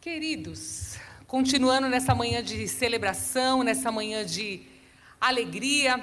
[0.00, 4.62] Queridos, continuando nessa manhã de celebração, nessa manhã de
[5.20, 6.02] alegria,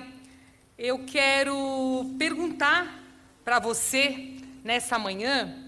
[0.77, 3.03] eu quero perguntar
[3.43, 5.67] para você nessa manhã: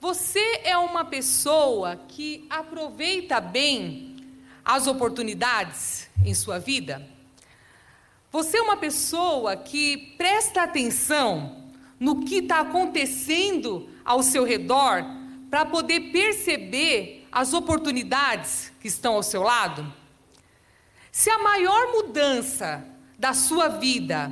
[0.00, 4.14] você é uma pessoa que aproveita bem
[4.64, 7.04] as oportunidades em sua vida?
[8.30, 15.04] Você é uma pessoa que presta atenção no que está acontecendo ao seu redor
[15.50, 19.92] para poder perceber as oportunidades que estão ao seu lado?
[21.12, 22.84] Se a maior mudança
[23.18, 24.30] da sua vida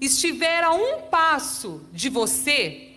[0.00, 2.96] estiver a um passo de você,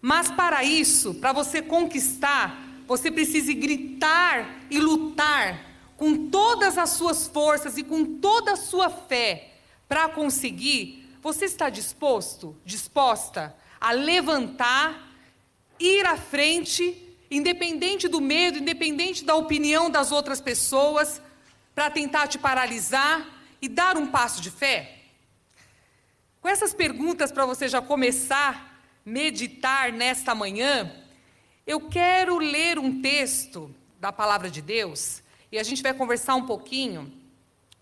[0.00, 7.28] mas para isso, para você conquistar, você precisa gritar e lutar com todas as suas
[7.28, 9.52] forças e com toda a sua fé
[9.88, 11.08] para conseguir.
[11.22, 15.10] Você está disposto, disposta a levantar,
[15.78, 21.20] ir à frente independente do medo, independente da opinião das outras pessoas,
[21.74, 23.26] para tentar te paralisar
[23.60, 24.98] e dar um passo de fé?
[26.40, 30.92] Com essas perguntas para você já começar a meditar nesta manhã,
[31.66, 36.44] eu quero ler um texto da palavra de Deus e a gente vai conversar um
[36.44, 37.12] pouquinho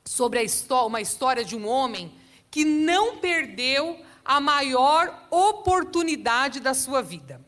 [0.04, 2.12] sobre a uma história de um homem
[2.50, 7.40] que não perdeu a maior oportunidade da sua vida.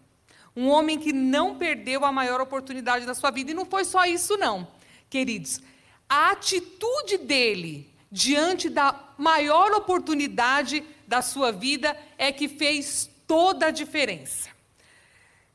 [0.55, 3.51] Um homem que não perdeu a maior oportunidade da sua vida.
[3.51, 4.69] E não foi só isso, não,
[5.09, 5.61] queridos.
[6.09, 13.71] A atitude dele diante da maior oportunidade da sua vida é que fez toda a
[13.71, 14.51] diferença.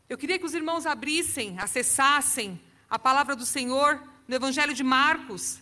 [0.10, 2.60] Eu queria que os irmãos abrissem, acessassem
[2.90, 5.62] a palavra do Senhor no Evangelho de Marcos,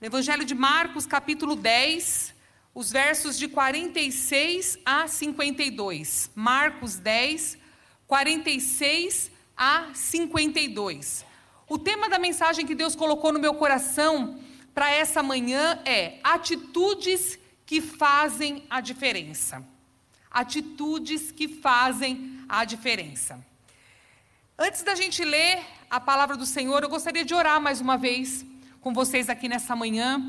[0.00, 2.34] no Evangelho de Marcos, capítulo 10,
[2.74, 6.30] os versos de 46 a 52.
[6.34, 7.58] Marcos 10,
[8.06, 11.24] 46 a 52.
[11.68, 14.38] O tema da mensagem que Deus colocou no meu coração
[14.74, 19.66] para essa manhã é atitudes que fazem a diferença.
[20.30, 23.44] Atitudes que fazem a diferença.
[24.58, 28.44] Antes da gente ler a palavra do Senhor, eu gostaria de orar mais uma vez
[28.80, 30.22] com vocês aqui nessa manhã.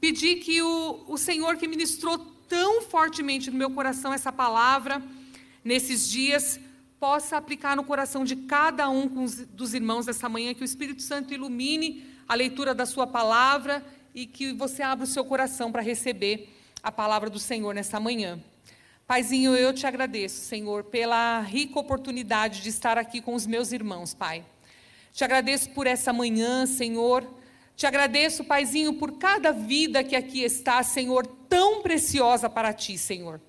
[0.00, 5.02] Pedir que o, o Senhor que ministrou tão fortemente no meu coração essa palavra
[5.64, 6.60] nesses dias
[7.00, 11.32] possa aplicar no coração de cada um dos irmãos essa manhã, que o Espírito Santo
[11.32, 13.82] ilumine a leitura da Sua palavra
[14.14, 18.38] e que você abra o seu coração para receber a palavra do Senhor nessa manhã.
[19.06, 24.12] Paizinho, eu te agradeço, Senhor, pela rica oportunidade de estar aqui com os meus irmãos,
[24.12, 24.44] Pai.
[25.12, 27.26] Te agradeço por essa manhã, Senhor.
[27.74, 33.40] Te agradeço, Paizinho, por cada vida que aqui está, Senhor, tão preciosa para ti, Senhor.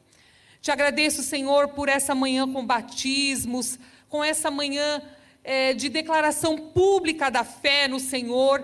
[0.61, 5.01] Te agradeço, Senhor, por essa manhã com batismos, com essa manhã
[5.43, 8.63] é, de declaração pública da fé no Senhor.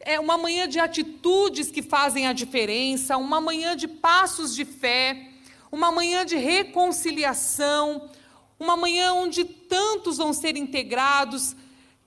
[0.00, 5.24] É uma manhã de atitudes que fazem a diferença, uma manhã de passos de fé,
[5.70, 8.10] uma manhã de reconciliação,
[8.58, 11.54] uma manhã onde tantos vão ser integrados,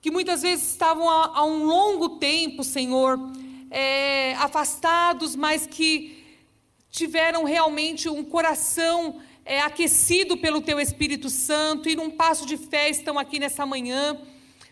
[0.02, 3.18] que muitas vezes estavam há, um longo tempo, Senhor,
[3.70, 6.20] é, afastados, mas que
[6.90, 12.88] tiveram realmente um coração é, aquecido pelo teu Espírito Santo e num passo de fé
[12.88, 14.16] estão aqui nessa manhã,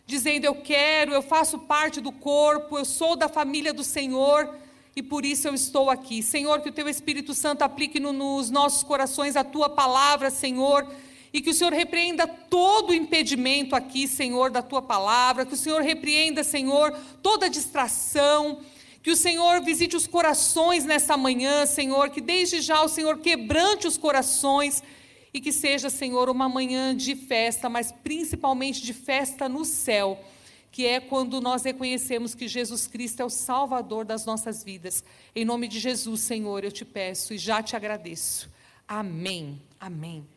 [0.06, 4.54] dizendo: Eu quero, eu faço parte do corpo, eu sou da família do Senhor
[4.94, 6.22] e por isso eu estou aqui.
[6.22, 10.86] Senhor, que o teu Espírito Santo aplique no, nos nossos corações a tua palavra, Senhor.
[11.32, 15.46] E que o Senhor repreenda todo o impedimento aqui, Senhor, da tua palavra.
[15.46, 16.92] Que o Senhor repreenda, Senhor,
[17.22, 18.60] toda distração
[19.08, 23.86] que o Senhor visite os corações nessa manhã, Senhor, que desde já o Senhor quebrante
[23.86, 24.82] os corações
[25.32, 30.22] e que seja, Senhor, uma manhã de festa, mas principalmente de festa no céu,
[30.70, 35.02] que é quando nós reconhecemos que Jesus Cristo é o Salvador das nossas vidas.
[35.34, 38.50] Em nome de Jesus, Senhor, eu te peço e já te agradeço.
[38.86, 39.58] Amém.
[39.80, 40.28] Amém.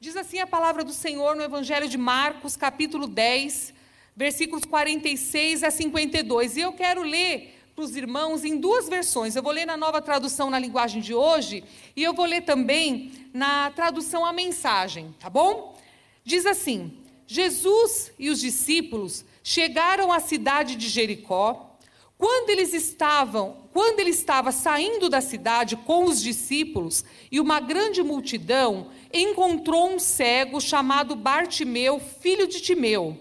[0.00, 3.74] Diz assim a palavra do Senhor no Evangelho de Marcos, capítulo 10,
[4.16, 6.56] versículos 46 a 52.
[6.56, 9.36] E eu quero ler para os irmãos em duas versões.
[9.36, 11.62] Eu vou ler na nova tradução na linguagem de hoje
[11.94, 15.78] e eu vou ler também na tradução a mensagem, tá bom?
[16.24, 16.96] Diz assim:
[17.26, 21.76] Jesus e os discípulos chegaram à cidade de Jericó.
[22.16, 28.02] Quando eles estavam, quando ele estava saindo da cidade com os discípulos e uma grande
[28.02, 33.18] multidão, encontrou um cego chamado Bartimeu, filho de Timeu.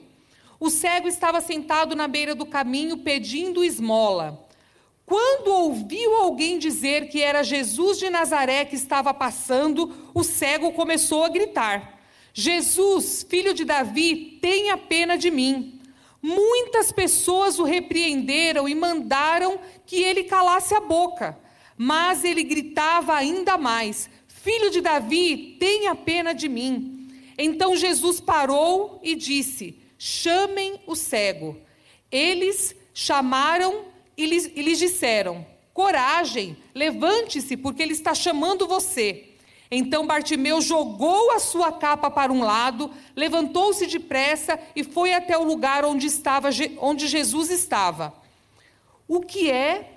[0.58, 4.44] O cego estava sentado na beira do caminho pedindo esmola.
[5.06, 11.24] Quando ouviu alguém dizer que era Jesus de Nazaré que estava passando, o cego começou
[11.24, 12.00] a gritar:
[12.34, 15.80] Jesus, filho de Davi, tenha pena de mim.
[16.22, 21.38] Muitas pessoas o repreenderam e mandaram que ele calasse a boca.
[21.78, 27.10] Mas ele gritava ainda mais: Filho de Davi, tenha pena de mim.
[27.38, 31.58] Então Jesus parou e disse: Chamem o cego.
[32.12, 33.86] Eles chamaram
[34.17, 39.29] e lhes, e lhes disseram: Coragem, levante-se, porque ele está chamando você.
[39.69, 45.44] Então Bartimeu jogou a sua capa para um lado, levantou-se depressa e foi até o
[45.44, 48.13] lugar onde, estava, onde Jesus estava.
[49.07, 49.91] O que é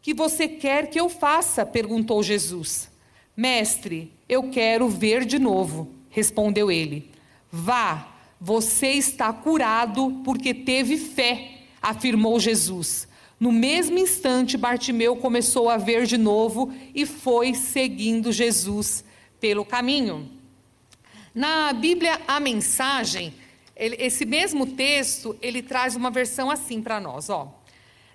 [0.00, 1.66] que você quer que eu faça?
[1.66, 2.90] perguntou Jesus.
[3.36, 7.10] Mestre, eu quero ver de novo, respondeu ele.
[7.50, 8.08] Vá,
[8.40, 13.07] você está curado porque teve fé, afirmou Jesus.
[13.40, 19.04] No mesmo instante, Bartimeu começou a ver de novo e foi seguindo Jesus
[19.38, 20.28] pelo caminho.
[21.32, 23.32] Na Bíblia, a mensagem,
[23.76, 27.54] ele, esse mesmo texto, ele traz uma versão assim para nós, ó.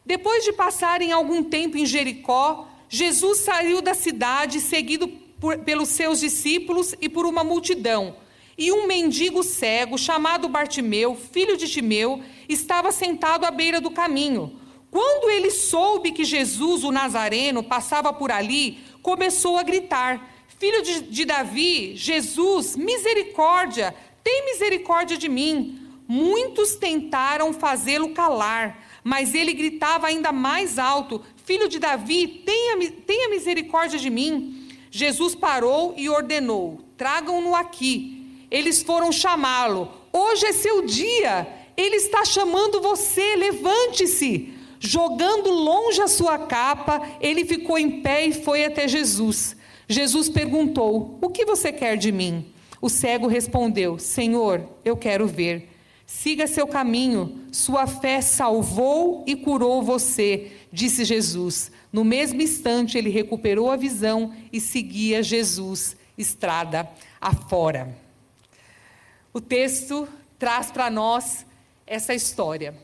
[0.05, 5.07] Depois de passarem algum tempo em Jericó, Jesus saiu da cidade, seguido
[5.39, 8.17] por, pelos seus discípulos e por uma multidão.
[8.57, 14.59] E um mendigo cego, chamado Bartimeu, filho de Timeu, estava sentado à beira do caminho.
[14.93, 21.01] Quando ele soube que Jesus, o Nazareno, passava por ali, começou a gritar: Filho de,
[21.01, 25.79] de Davi, Jesus, misericórdia, tem misericórdia de mim.
[26.07, 33.29] Muitos tentaram fazê-lo calar, mas ele gritava ainda mais alto: Filho de Davi, tenha, tenha
[33.29, 34.69] misericórdia de mim.
[34.91, 38.45] Jesus parou e ordenou: Tragam-no aqui.
[38.51, 39.91] Eles foram chamá-lo.
[40.11, 41.47] Hoje é seu dia.
[41.75, 43.35] Ele está chamando você.
[43.35, 44.61] Levante-se.
[44.85, 49.55] Jogando longe a sua capa, ele ficou em pé e foi até Jesus.
[49.87, 52.45] Jesus perguntou: O que você quer de mim?
[52.81, 55.69] O cego respondeu: Senhor, eu quero ver.
[56.05, 61.71] Siga seu caminho, sua fé salvou e curou você, disse Jesus.
[61.89, 66.89] No mesmo instante, ele recuperou a visão e seguia Jesus, estrada
[67.21, 67.95] afora.
[69.33, 71.45] O texto traz para nós
[71.87, 72.75] essa história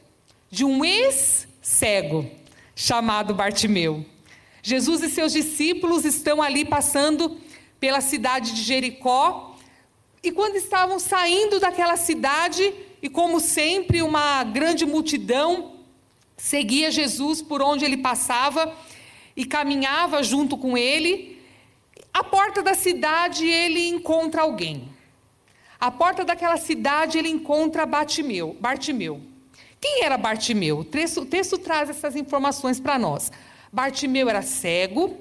[0.50, 2.29] de um ex cego
[2.75, 4.06] chamado Bartimeu.
[4.61, 7.39] Jesus e seus discípulos estão ali passando
[7.79, 9.56] pela cidade de Jericó.
[10.23, 15.73] E quando estavam saindo daquela cidade, e como sempre, uma grande multidão
[16.35, 18.73] seguia Jesus por onde ele passava
[19.35, 21.41] e caminhava junto com ele,
[22.13, 24.89] à porta da cidade ele encontra alguém.
[25.79, 28.57] À porta daquela cidade ele encontra Bartimeu.
[28.59, 29.29] Bartimeu.
[29.81, 30.80] Quem era Bartimeu?
[30.80, 33.31] O texto, o texto traz essas informações para nós.
[33.72, 35.16] Bartimeu era cego.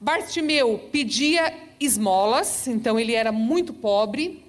[0.00, 4.44] Bartimeu pedia esmolas, então ele era muito pobre.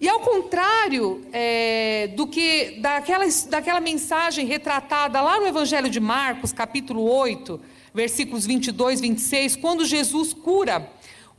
[0.00, 6.52] E ao contrário é, do que daquela, daquela mensagem retratada lá no Evangelho de Marcos,
[6.52, 7.60] capítulo 8,
[7.92, 10.88] versículos 22, 26, quando Jesus cura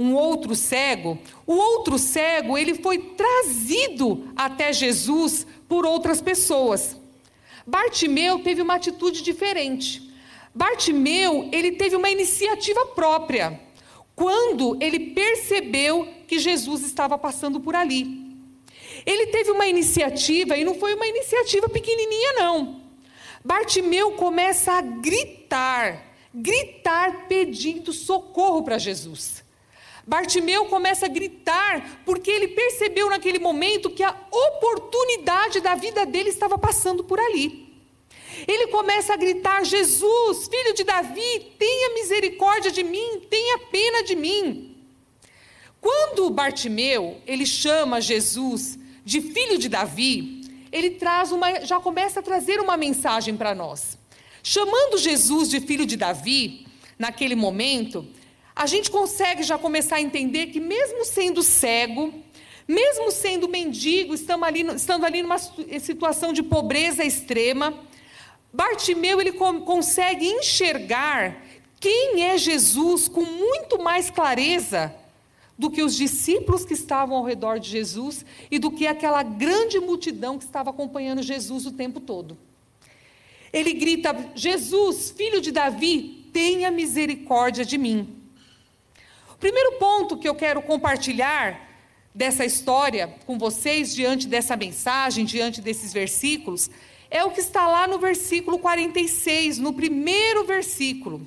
[0.02, 6.98] um outro cego, o outro cego, ele foi trazido até Jesus por outras pessoas.
[7.68, 10.12] Bartimeu teve uma atitude diferente.
[10.56, 13.62] Bartimeu, ele teve uma iniciativa própria,
[14.16, 18.36] quando ele percebeu que Jesus estava passando por ali.
[19.06, 22.82] Ele teve uma iniciativa e não foi uma iniciativa pequenininha não.
[23.46, 29.44] Bartimeu começa a gritar, gritar pedindo socorro para Jesus.
[30.06, 36.30] Bartimeu começa a gritar porque ele percebeu naquele momento que a oportunidade da vida dele
[36.30, 37.72] estava passando por ali.
[38.48, 44.16] Ele começa a gritar: Jesus, filho de Davi, tenha misericórdia de mim, tenha pena de
[44.16, 44.78] mim.
[45.80, 50.42] Quando Bartimeu ele chama Jesus de filho de Davi,
[50.72, 53.98] ele traz uma, já começa a trazer uma mensagem para nós.
[54.44, 56.66] Chamando Jesus de filho de Davi,
[56.98, 58.08] naquele momento,
[58.56, 62.14] a gente consegue já começar a entender que, mesmo sendo cego,
[62.68, 67.74] mesmo sendo mendigo, estando ali, estando ali numa situação de pobreza extrema,
[68.54, 71.44] Bartimeu ele consegue enxergar
[71.80, 74.94] quem é Jesus com muito mais clareza
[75.58, 79.80] do que os discípulos que estavam ao redor de Jesus e do que aquela grande
[79.80, 82.38] multidão que estava acompanhando Jesus o tempo todo.
[83.54, 88.21] Ele grita: Jesus, filho de Davi, tenha misericórdia de mim.
[89.42, 91.68] Primeiro ponto que eu quero compartilhar
[92.14, 96.70] dessa história com vocês, diante dessa mensagem, diante desses versículos,
[97.10, 101.26] é o que está lá no versículo 46, no primeiro versículo,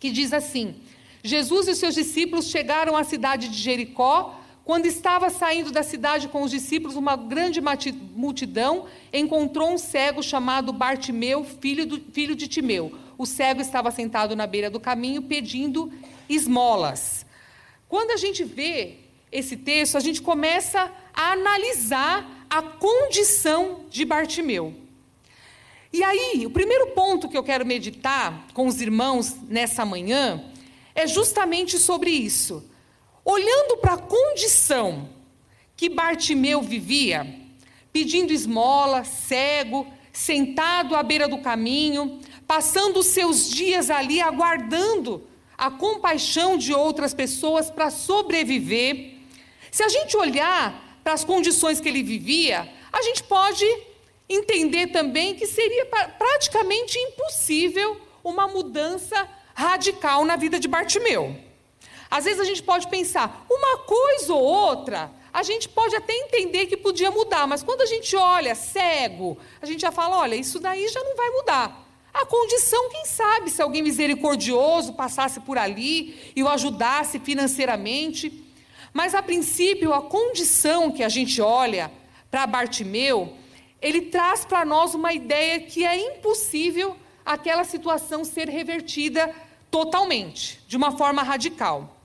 [0.00, 0.76] que diz assim:
[1.22, 4.34] Jesus e seus discípulos chegaram à cidade de Jericó.
[4.64, 7.60] quando estava saindo da cidade com os discípulos, uma grande
[8.16, 12.90] multidão encontrou um cego chamado Bartimeu, filho, do, filho de Timeu.
[13.18, 15.92] O cego estava sentado na beira do caminho pedindo
[16.28, 17.24] esmolas.
[17.88, 18.96] Quando a gente vê
[19.30, 24.74] esse texto, a gente começa a analisar a condição de Bartimeu.
[25.92, 30.44] E aí, o primeiro ponto que eu quero meditar com os irmãos nessa manhã
[30.94, 32.68] é justamente sobre isso
[33.30, 35.10] Olhando para a condição
[35.76, 37.26] que Bartimeu vivia,
[37.92, 45.26] pedindo esmola, cego, sentado à beira do caminho, passando os seus dias ali aguardando
[45.58, 49.14] a compaixão de outras pessoas para sobreviver.
[49.72, 53.66] Se a gente olhar para as condições que ele vivia, a gente pode
[54.28, 61.36] entender também que seria praticamente impossível uma mudança radical na vida de Bartimeu.
[62.10, 66.66] Às vezes a gente pode pensar, uma coisa ou outra, a gente pode até entender
[66.66, 70.58] que podia mudar, mas quando a gente olha cego, a gente já fala: olha, isso
[70.58, 71.87] daí já não vai mudar.
[72.18, 78.44] A condição, quem sabe, se alguém misericordioso passasse por ali e o ajudasse financeiramente.
[78.92, 81.92] Mas, a princípio, a condição que a gente olha
[82.28, 83.34] para Bartimeu,
[83.80, 89.32] ele traz para nós uma ideia que é impossível aquela situação ser revertida
[89.70, 92.02] totalmente, de uma forma radical.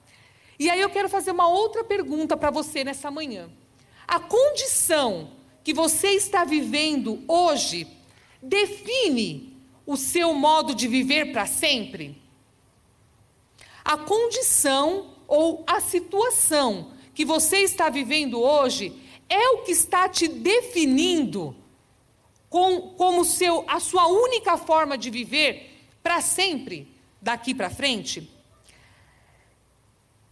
[0.59, 3.49] E aí eu quero fazer uma outra pergunta para você nessa manhã.
[4.07, 5.31] A condição
[5.63, 7.87] que você está vivendo hoje
[8.43, 9.52] define
[9.85, 12.21] o seu modo de viver para sempre?
[13.83, 18.97] A condição ou a situação que você está vivendo hoje
[19.29, 21.55] é o que está te definindo
[22.49, 26.87] com, como seu, a sua única forma de viver para sempre,
[27.21, 28.29] daqui para frente?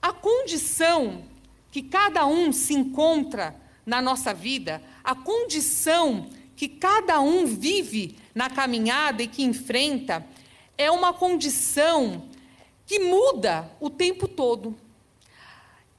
[0.01, 1.23] A condição
[1.71, 3.55] que cada um se encontra
[3.85, 6.29] na nossa vida, a condição
[6.61, 10.23] que cada um vive na caminhada e que enfrenta,
[10.77, 12.29] é uma condição
[12.85, 14.77] que muda o tempo todo.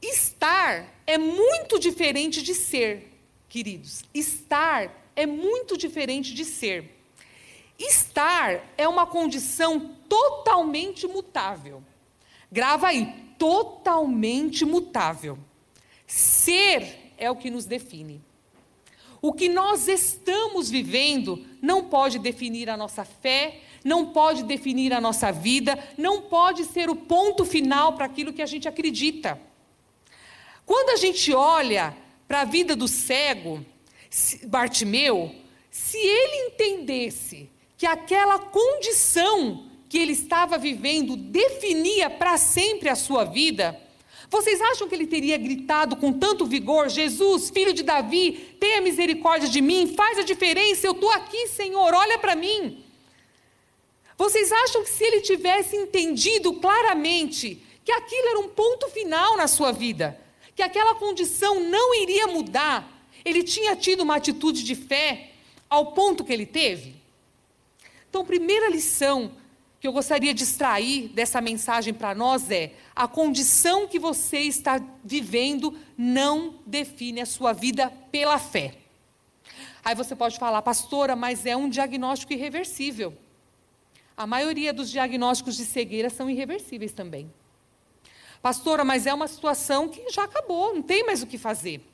[0.01, 3.13] Estar é muito diferente de ser,
[3.49, 4.05] queridos.
[4.15, 6.97] Estar é muito diferente de ser.
[7.77, 11.83] Estar é uma condição totalmente mutável.
[12.53, 15.37] Grava aí, totalmente mutável.
[16.07, 18.23] Ser é o que nos define.
[19.23, 25.01] O que nós estamos vivendo não pode definir a nossa fé, não pode definir a
[25.01, 29.41] nossa vida, não pode ser o ponto final para aquilo que a gente acredita.
[30.67, 33.65] Quando a gente olha para a vida do cego,
[34.45, 35.33] Bartimeu,
[35.71, 37.49] se ele entendesse
[37.79, 43.81] que aquela condição que ele estava vivendo definia para sempre a sua vida,
[44.33, 49.47] vocês acham que ele teria gritado com tanto vigor: Jesus, filho de Davi, tenha misericórdia
[49.47, 52.83] de mim, faz a diferença, eu estou aqui, Senhor, olha para mim.
[54.17, 59.47] Vocês acham que se ele tivesse entendido claramente que aquilo era um ponto final na
[59.47, 60.19] sua vida,
[60.57, 65.33] que aquela condição não iria mudar, ele tinha tido uma atitude de fé
[65.69, 66.97] ao ponto que ele teve?
[68.09, 69.33] Então, primeira lição
[69.83, 74.81] que eu gostaria de extrair dessa mensagem para nós é: a condição que você está
[75.03, 78.77] vivendo não define a sua vida pela fé.
[79.85, 83.13] Aí você pode falar, pastora, mas é um diagnóstico irreversível.
[84.17, 87.29] A maioria dos diagnósticos de cegueira são irreversíveis também.
[88.41, 91.92] Pastora, mas é uma situação que já acabou, não tem mais o que fazer.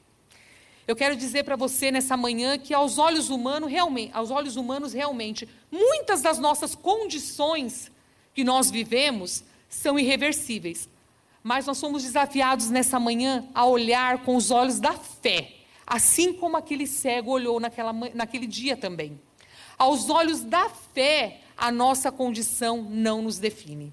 [0.88, 4.95] Eu quero dizer para você nessa manhã que aos olhos humanos, realmente, aos olhos humanos
[4.95, 7.92] realmente, muitas das nossas condições
[8.33, 10.88] que nós vivemos são irreversíveis.
[11.42, 16.57] Mas nós somos desafiados nessa manhã a olhar com os olhos da fé, assim como
[16.57, 19.21] aquele cego olhou naquela, naquele dia também.
[19.76, 23.92] Aos olhos da fé, a nossa condição não nos define.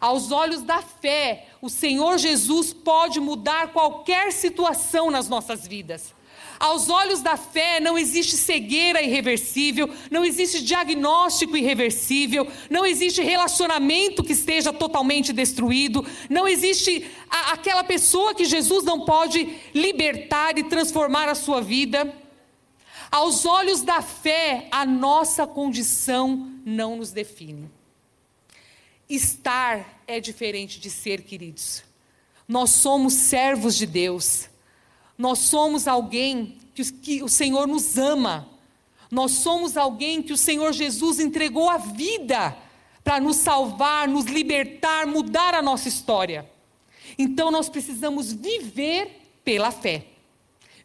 [0.00, 6.14] Aos olhos da fé, o Senhor Jesus pode mudar qualquer situação nas nossas vidas.
[6.62, 14.22] Aos olhos da fé não existe cegueira irreversível, não existe diagnóstico irreversível, não existe relacionamento
[14.22, 20.62] que esteja totalmente destruído, não existe a, aquela pessoa que Jesus não pode libertar e
[20.62, 22.14] transformar a sua vida.
[23.10, 27.68] Aos olhos da fé, a nossa condição não nos define.
[29.08, 31.82] Estar é diferente de ser, queridos.
[32.46, 34.51] Nós somos servos de Deus.
[35.16, 38.48] Nós somos alguém que, o Senhor nos ama.
[39.10, 42.56] Nós somos alguém que o Senhor Jesus entregou a vida
[43.04, 46.48] para nos salvar, nos libertar, mudar a nossa história.
[47.18, 50.06] Então nós precisamos viver pela fé.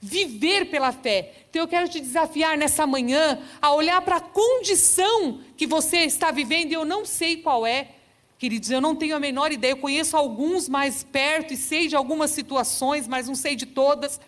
[0.02, 1.46] Viver pela fé.
[1.50, 6.30] Então eu quero te desafiar nessa manhã a olhar para a condição que você está
[6.32, 7.90] vivendo, e eu não sei qual é,
[8.38, 9.72] queridos, eu não tenho a menor ideia.
[9.72, 14.20] Eu conheço alguns mais perto e sei de algumas situações, mas não sei de todas.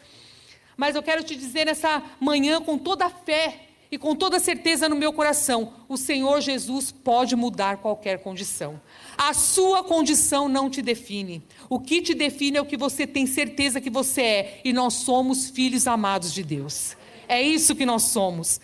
[0.75, 4.87] Mas eu quero te dizer nessa manhã, com toda a fé e com toda certeza
[4.87, 8.79] no meu coração, o Senhor Jesus pode mudar qualquer condição.
[9.17, 11.43] A sua condição não te define.
[11.67, 14.93] O que te define é o que você tem certeza que você é, e nós
[14.93, 16.95] somos filhos amados de Deus.
[17.27, 18.61] É isso que nós somos.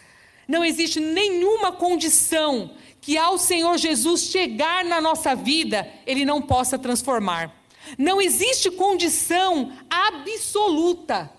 [0.48, 2.72] Não existe nenhuma condição
[3.06, 7.56] que ao Senhor Jesus chegar na nossa vida, ele não possa transformar.
[8.00, 11.32] Não existe condição absoluta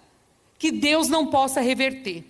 [0.60, 2.24] que Deus não possa reverter.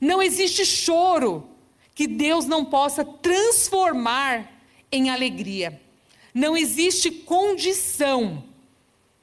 [0.00, 1.48] Não existe choro
[1.96, 4.52] que Deus não possa transformar
[4.92, 5.82] em alegria.
[6.32, 8.44] Não existe condição,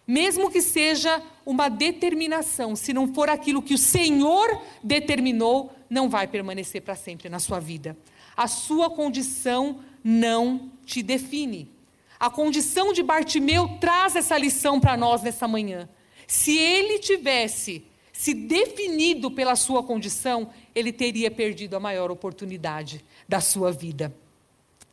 [0.06, 6.28] mesmo que seja uma determinação, se não for aquilo que o Senhor determinou, não vai
[6.28, 7.96] permanecer para sempre na sua vida.
[8.36, 11.72] A sua condição não te define.
[12.20, 15.90] A condição de Bartimeu traz essa lição para nós nessa manhã.
[16.28, 23.42] Se ele tivesse se definido pela sua condição, ele teria perdido a maior oportunidade da
[23.42, 24.16] sua vida.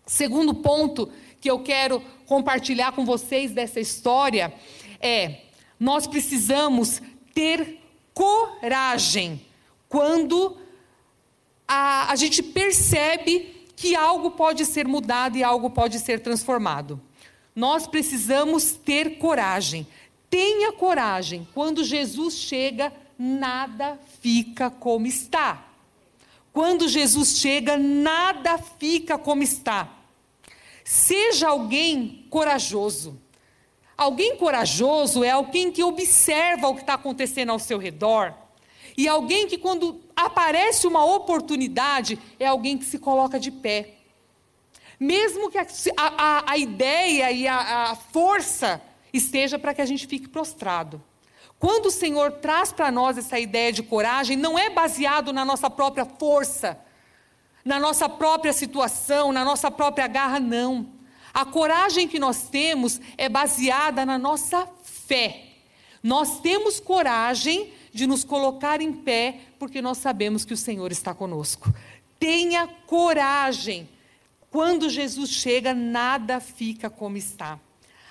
[0.06, 1.08] Segundo ponto
[1.40, 4.52] que eu quero compartilhar com vocês dessa história
[5.00, 5.42] é:
[5.78, 7.00] nós precisamos
[7.32, 7.78] ter
[8.12, 9.40] coragem
[9.88, 10.56] quando
[11.72, 17.00] a, a gente percebe que algo pode ser mudado e algo pode ser transformado.
[17.54, 19.86] Nós precisamos ter coragem.
[20.28, 25.64] Tenha coragem quando Jesus chega nada fica como está.
[26.52, 29.88] Quando Jesus chega, nada fica como está.
[30.82, 33.16] Seja alguém corajoso.
[33.96, 38.34] Alguém corajoso é alguém que observa o que está acontecendo ao seu redor.
[38.96, 43.94] E alguém que, quando aparece uma oportunidade, é alguém que se coloca de pé.
[44.98, 50.06] Mesmo que a, a, a ideia e a, a força esteja para que a gente
[50.06, 51.02] fique prostrado.
[51.58, 55.68] Quando o Senhor traz para nós essa ideia de coragem, não é baseado na nossa
[55.68, 56.78] própria força,
[57.64, 60.88] na nossa própria situação, na nossa própria garra, não.
[61.32, 65.48] A coragem que nós temos é baseada na nossa fé.
[66.02, 71.12] Nós temos coragem de nos colocar em pé, porque nós sabemos que o Senhor está
[71.12, 71.70] conosco.
[72.18, 73.90] Tenha coragem.
[74.50, 77.60] Quando Jesus chega, nada fica como está.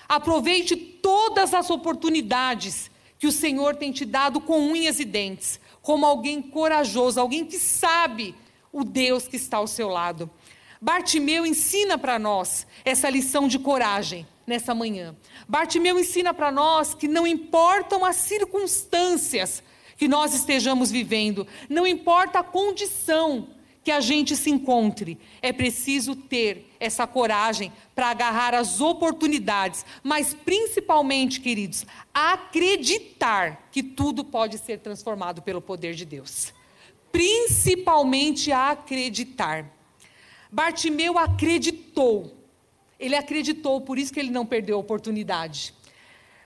[0.08, 6.06] Aproveite todas as oportunidades que o Senhor tem te dado com unhas e dentes, como
[6.06, 8.32] alguém corajoso, alguém que sabe
[8.72, 10.30] o Deus que está ao seu lado.
[10.80, 15.16] Bartimeu ensina para nós essa lição de coragem nessa manhã.
[15.48, 19.64] Bartimeu ensina para nós que não importam as circunstâncias
[20.00, 23.48] que nós estejamos vivendo, não importa a condição
[23.84, 30.32] que a gente se encontre, é preciso ter essa coragem para agarrar as oportunidades, mas
[30.32, 31.84] principalmente, queridos,
[32.14, 36.54] acreditar que tudo pode ser transformado pelo poder de Deus.
[37.12, 39.70] Principalmente acreditar.
[40.50, 42.38] Bartimeu acreditou.
[42.98, 45.74] Ele acreditou, por isso que ele não perdeu a oportunidade.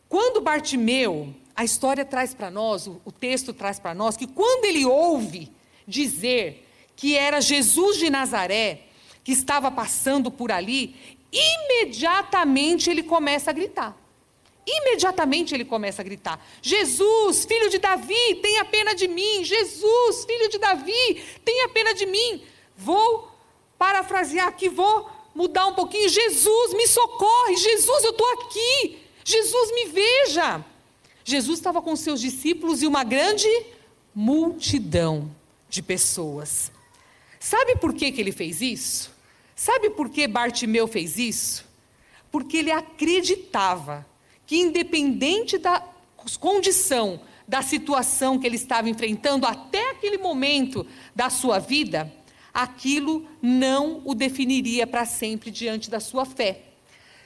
[0.09, 4.65] Quando Bartimeu, a história traz para nós, o, o texto traz para nós, que quando
[4.65, 5.53] ele ouve
[5.87, 8.83] dizer que era Jesus de Nazaré,
[9.23, 13.97] que estava passando por ali, imediatamente ele começa a gritar.
[14.67, 19.45] Imediatamente ele começa a gritar: Jesus, filho de Davi, tenha pena de mim.
[19.45, 22.43] Jesus, filho de Davi, tenha pena de mim.
[22.77, 23.31] Vou
[23.79, 26.09] parafrasear aqui, vou mudar um pouquinho.
[26.09, 27.57] Jesus, me socorre.
[27.57, 28.99] Jesus, eu estou aqui.
[29.23, 30.65] Jesus, me veja.
[31.25, 33.49] Jesus estava com seus discípulos e uma grande
[34.15, 35.35] multidão
[35.69, 36.71] de pessoas.
[37.41, 39.11] Sabe por que, que ele fez isso?
[39.57, 41.65] Sabe por que Bartimeu fez isso?
[42.31, 44.07] Porque ele acreditava
[44.47, 45.83] que, independente da
[46.39, 52.13] condição, da situação que ele estava enfrentando até aquele momento da sua vida,
[52.53, 56.63] aquilo não o definiria para sempre diante da sua fé.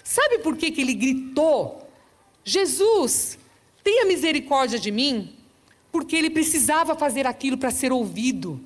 [0.03, 1.87] Sabe por que, que ele gritou:
[2.45, 3.39] Jesus,
[3.89, 5.33] tenha misericórdia de mim?
[5.91, 8.61] Porque ele precisava fazer aquilo para ser ouvido.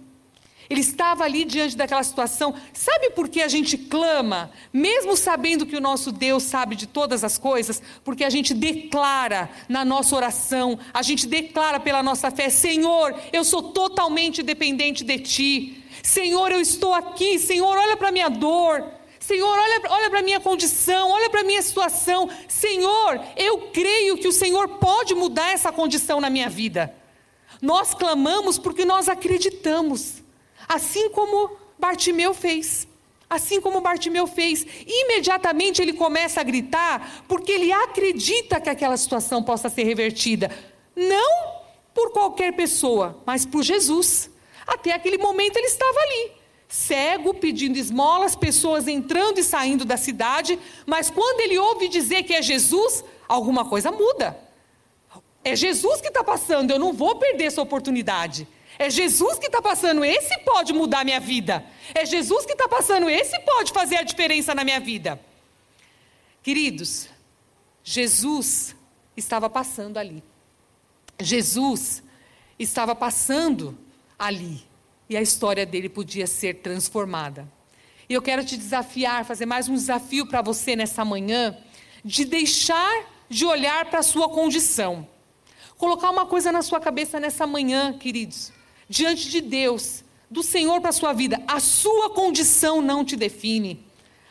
[0.69, 2.53] Ele estava ali diante daquela situação.
[2.73, 7.23] Sabe por que a gente clama, mesmo sabendo que o nosso Deus sabe de todas
[7.23, 7.81] as coisas?
[8.03, 13.45] Porque a gente declara na nossa oração, a gente declara pela nossa fé: Senhor, eu
[13.45, 15.85] sou totalmente dependente de Ti.
[16.03, 17.39] Senhor, eu estou aqui.
[17.39, 19.02] Senhor, olha para a minha dor.
[19.23, 22.29] Senhor, olha, olha para a minha condição, olha para a minha situação.
[22.49, 26.93] Senhor, eu creio que o Senhor pode mudar essa condição na minha vida.
[27.61, 30.25] Nós clamamos porque nós acreditamos,
[30.69, 32.89] assim como Bartimeu fez.
[33.31, 39.43] Assim como Bartimeu fez, imediatamente ele começa a gritar, porque ele acredita que aquela situação
[39.43, 40.51] possa ser revertida.
[40.97, 41.63] Não
[41.95, 44.29] por qualquer pessoa, mas por Jesus.
[44.67, 46.33] Até aquele momento ele estava ali,
[46.73, 52.33] cego, pedindo esmolas, pessoas entrando e saindo da cidade, mas quando ele ouve dizer que
[52.33, 54.39] é Jesus, alguma coisa muda.
[55.45, 58.49] É Jesus que está passando, eu não vou perder essa oportunidade.
[58.79, 61.63] É Jesus que está passando, esse pode mudar minha vida.
[61.95, 65.21] É Jesus que está passando, esse pode fazer a diferença na minha vida.
[66.43, 67.07] Queridos,
[67.85, 68.75] Jesus
[69.15, 70.25] estava passando ali.
[71.21, 72.03] Jesus
[72.59, 73.77] estava passando
[74.19, 74.72] ali.
[75.13, 77.47] E a história dele podia ser transformada.
[78.09, 81.55] E eu quero te desafiar, fazer mais um desafio para você nessa manhã,
[82.03, 82.91] de deixar
[83.29, 85.07] de olhar para a sua condição.
[85.77, 88.55] Colocar uma coisa na sua cabeça nessa manhã, queridos,
[88.89, 91.43] diante de Deus, do Senhor para a sua vida.
[91.47, 93.85] A sua condição não te define.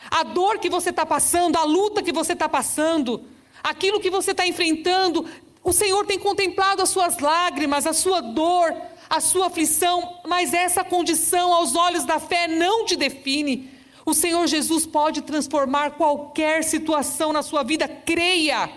[0.09, 3.23] A dor que você está passando, a luta que você está passando,
[3.63, 5.29] aquilo que você está enfrentando,
[5.63, 8.75] o Senhor tem contemplado as suas lágrimas, a sua dor,
[9.11, 13.69] a sua aflição, mas essa condição aos olhos da fé não te define.
[14.05, 18.69] O Senhor Jesus pode transformar qualquer situação na sua vida, creia.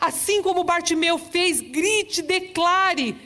[0.00, 3.16] Assim como Bartimeu fez, grite, declare: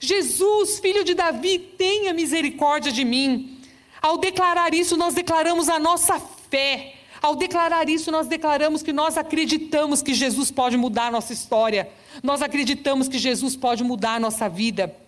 [0.00, 3.60] Jesus, filho de Davi, tenha misericórdia de mim.
[4.00, 6.94] Ao declarar isso, nós declaramos a nossa fé.
[7.20, 11.86] Ao declarar isso, nós declaramos que nós acreditamos que Jesus pode mudar a nossa história.
[12.22, 15.03] Nós acreditamos que Jesus pode mudar a nossa vida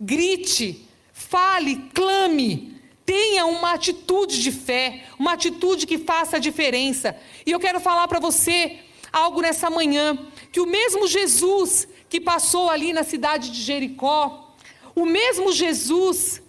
[0.00, 7.16] grite, fale, clame, tenha uma atitude de fé, uma atitude que faça a diferença.
[7.46, 8.80] E eu quero falar para você
[9.12, 10.18] algo nessa manhã,
[10.52, 14.54] que o mesmo Jesus que passou ali na cidade de Jericó,
[14.94, 16.42] o mesmo Jesus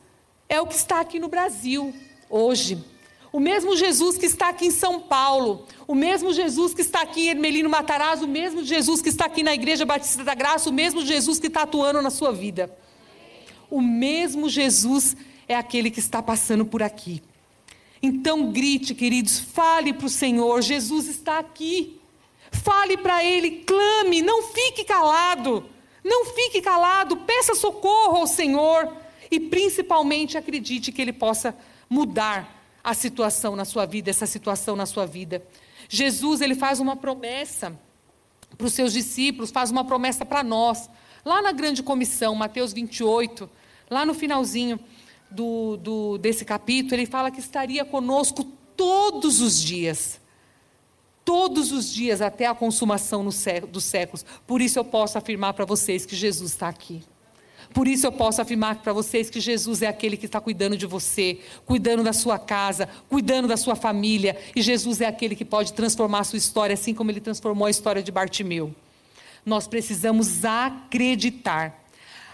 [0.49, 1.93] é o que está aqui no Brasil
[2.29, 2.83] hoje.
[3.31, 7.27] O mesmo Jesus que está aqui em São Paulo, o mesmo Jesus que está aqui
[7.27, 10.73] em Ermelino Matarazzo, o mesmo Jesus que está aqui na Igreja Batista da Graça, o
[10.73, 12.75] mesmo Jesus que está atuando na sua vida
[13.69, 15.15] o mesmo Jesus
[15.47, 17.21] é aquele que está passando por aqui.
[18.01, 21.99] Então grite, queridos, fale para o Senhor: Jesus está aqui.
[22.51, 25.65] Fale para Ele, clame, não fique calado.
[26.03, 28.93] Não fique calado, peça socorro ao Senhor.
[29.30, 31.56] E principalmente acredite que Ele possa
[31.89, 35.43] mudar a situação na sua vida, essa situação na sua vida.
[35.89, 37.77] Jesus, ele faz uma promessa
[38.58, 40.89] para os seus discípulos, faz uma promessa para nós.
[41.28, 43.50] Lá na grande comissão, Mateus 28,
[43.90, 44.80] lá no finalzinho
[45.30, 48.46] do, do, desse capítulo, ele fala que estaria conosco
[48.78, 50.22] todos os dias.
[51.26, 54.26] Todos os dias até a consumação dos séculos.
[54.48, 57.04] Por isso eu posso afirmar para vocês que Jesus está aqui.
[57.74, 60.86] Por isso eu posso afirmar para vocês que Jesus é aquele que está cuidando de
[60.86, 64.38] você, cuidando da sua casa, cuidando da sua família.
[64.56, 67.70] E Jesus é aquele que pode transformar a sua história, assim como ele transformou a
[67.70, 68.74] história de Bartimeu.
[69.45, 71.84] Nós precisamos acreditar.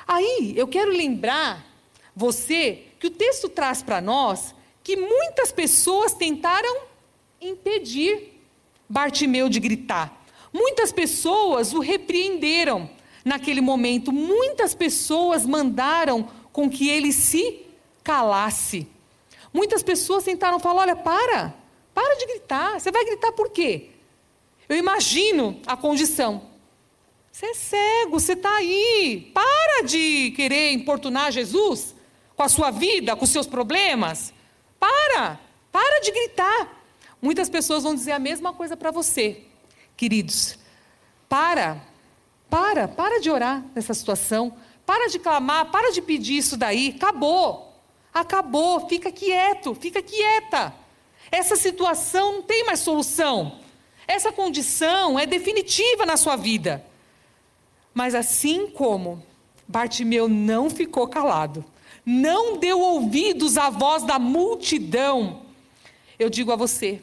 [0.08, 1.66] Aí eu quero lembrar
[2.16, 6.82] você que o texto traz para nós que muitas pessoas tentaram
[7.39, 8.34] impedir
[8.94, 10.24] Bartimeu de gritar.
[10.52, 12.88] Muitas pessoas o repreenderam
[13.26, 14.12] naquele momento.
[14.12, 17.66] Muitas pessoas mandaram com que ele se
[18.04, 18.88] calasse.
[19.52, 21.56] Muitas pessoas tentaram falar: olha, para,
[21.94, 22.80] para de gritar.
[22.80, 23.89] Você vai gritar por quê?
[24.70, 26.53] Eu imagino a condição.
[27.34, 29.32] Você é cego, você está aí.
[29.34, 31.96] Para de querer importunar Jesus
[32.36, 34.32] com a sua vida, com os seus problemas.
[34.80, 35.39] Para,
[35.72, 36.86] para de gritar.
[37.19, 39.41] Muitas pessoas vão dizer a mesma coisa para você,
[39.98, 40.60] queridos.
[41.28, 41.82] Para,
[42.52, 44.56] para, para de orar nessa situação.
[44.86, 46.93] Para de clamar, para de pedir isso daí.
[46.96, 47.74] Acabou,
[48.13, 48.88] acabou.
[48.88, 50.72] Fica quieto, fica quieta.
[51.32, 53.60] Essa situação não tem mais solução.
[54.08, 56.93] Essa condição é definitiva na sua vida.
[57.94, 59.24] Mas assim como
[59.68, 61.64] Bartimeu não ficou calado,
[62.06, 65.44] não deu ouvidos à voz da multidão,
[66.18, 67.02] eu digo a você,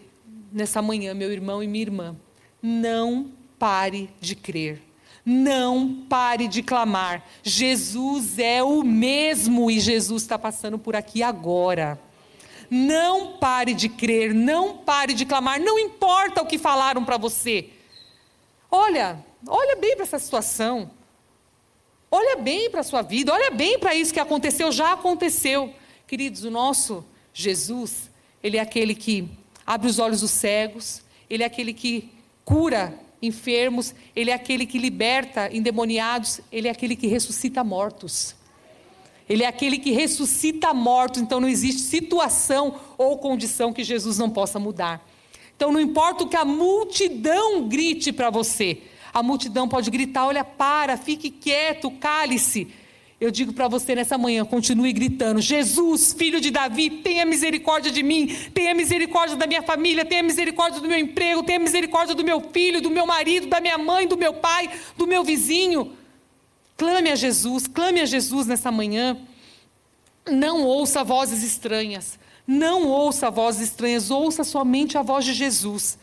[0.52, 2.16] nessa manhã, meu irmão e minha irmã,
[2.62, 4.82] não pare de crer.
[5.24, 7.22] Não pare de clamar.
[7.42, 12.00] Jesus é o mesmo e Jesus está passando por aqui agora.
[12.70, 17.68] Não pare de crer, não pare de clamar, não importa o que falaram para você.
[18.70, 20.90] Olha, Olha bem para essa situação.
[22.10, 25.72] Olha bem para a sua vida, olha bem para isso que aconteceu, já aconteceu.
[26.08, 28.10] Queridos, o nosso Jesus,
[28.42, 29.28] ele é aquele que
[29.70, 32.10] abre os olhos dos cegos, Ele é aquele que
[32.44, 38.34] cura enfermos, Ele é aquele que liberta endemoniados, Ele é aquele que ressuscita mortos.
[39.28, 44.28] Ele é aquele que ressuscita mortos, então não existe situação ou condição que Jesus não
[44.28, 45.06] possa mudar.
[45.54, 50.44] Então não importa o que a multidão grite para você, a multidão pode gritar: olha,
[50.44, 52.68] para, fique quieto, cale-se.
[53.20, 58.02] Eu digo para você nessa manhã, continue gritando: Jesus, filho de Davi, tenha misericórdia de
[58.02, 62.40] mim, tenha misericórdia da minha família, tenha misericórdia do meu emprego, tenha misericórdia do meu
[62.40, 65.92] filho, do meu marido, da minha mãe, do meu pai, do meu vizinho.
[66.78, 69.18] Clame a Jesus, clame a Jesus nessa manhã.
[70.26, 72.18] Não ouça vozes estranhas.
[72.46, 75.98] Não ouça vozes estranhas, ouça somente a voz de Jesus.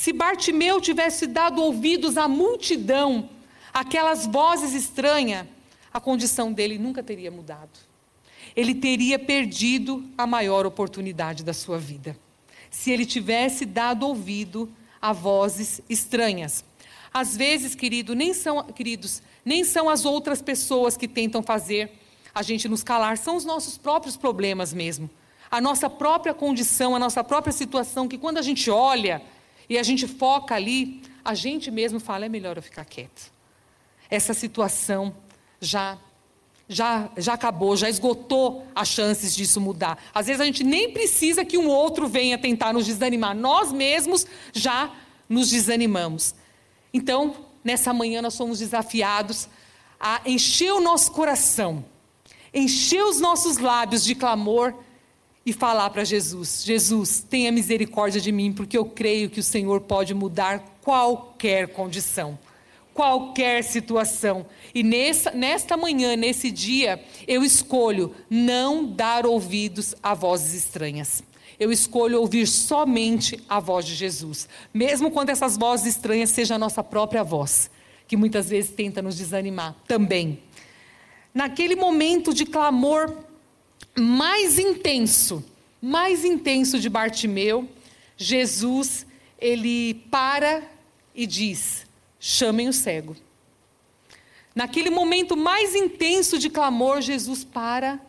[0.00, 3.28] Se Bartimeu tivesse dado ouvidos à multidão,
[3.70, 5.46] aquelas vozes estranhas,
[5.92, 7.78] a condição dele nunca teria mudado.
[8.56, 12.16] Ele teria perdido a maior oportunidade da sua vida.
[12.70, 16.64] Se ele tivesse dado ouvido a vozes estranhas.
[17.12, 21.92] Às vezes, querido, nem são, queridos, nem são as outras pessoas que tentam fazer
[22.34, 25.10] a gente nos calar, são os nossos próprios problemas mesmo.
[25.50, 29.20] A nossa própria condição, a nossa própria situação, que quando a gente olha
[29.70, 33.32] e a gente foca ali, a gente mesmo fala: é melhor eu ficar quieto.
[34.10, 35.14] Essa situação
[35.60, 35.96] já
[36.68, 40.00] já, já acabou, já esgotou as chances disso mudar.
[40.14, 44.24] Às vezes a gente nem precisa que um outro venha tentar nos desanimar, nós mesmos
[44.52, 44.92] já
[45.28, 46.32] nos desanimamos.
[46.94, 49.48] Então, nessa manhã, nós somos desafiados
[49.98, 51.84] a encher o nosso coração,
[52.54, 54.72] encher os nossos lábios de clamor
[55.44, 59.80] e falar para Jesus: Jesus, tenha misericórdia de mim, porque eu creio que o Senhor
[59.80, 62.38] pode mudar qualquer condição,
[62.94, 64.46] qualquer situação.
[64.74, 71.22] E nessa, nesta manhã, nesse dia, eu escolho não dar ouvidos a vozes estranhas
[71.60, 76.58] eu escolho ouvir somente a voz de Jesus, mesmo quando essas vozes estranhas sejam a
[76.58, 77.70] nossa própria voz,
[78.08, 80.42] que muitas vezes tenta nos desanimar também.
[81.34, 83.14] Naquele momento de clamor
[84.00, 85.44] mais intenso,
[85.80, 87.68] mais intenso de Bartimeu,
[88.16, 89.06] Jesus,
[89.38, 90.62] ele para
[91.14, 91.86] e diz:
[92.18, 93.16] chamem o cego.
[94.54, 98.00] Naquele momento mais intenso de clamor, Jesus para,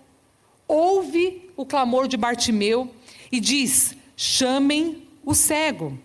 [0.68, 2.94] ouve o clamor de Bartimeu
[3.32, 5.98] e diz: chamem o cego.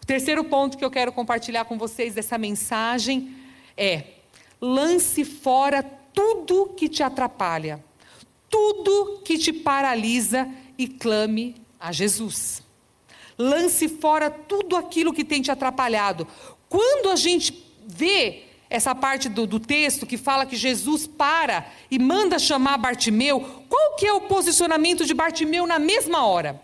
[0.00, 3.34] O terceiro ponto que eu quero compartilhar com vocês dessa mensagem
[3.76, 4.04] é:
[4.60, 7.84] lance fora tudo que te atrapalha,
[8.54, 12.62] tudo que te paralisa e clame a Jesus.
[13.36, 16.24] Lance fora tudo aquilo que tem te atrapalhado.
[16.68, 21.98] Quando a gente vê essa parte do, do, texto que fala que Jesus para e
[21.98, 26.62] manda chamar Bartimeu, qual que é o posicionamento de Bartimeu na mesma hora?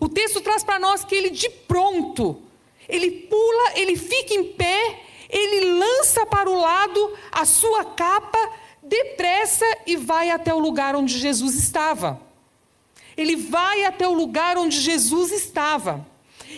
[0.00, 2.42] O texto traz para nós que ele de pronto,
[2.88, 8.59] ele pula, ele fica em pé, ele lança para o lado a sua capa
[8.90, 12.20] depressa e vai até o lugar onde Jesus estava.
[13.16, 16.04] Ele vai até o lugar onde Jesus estava.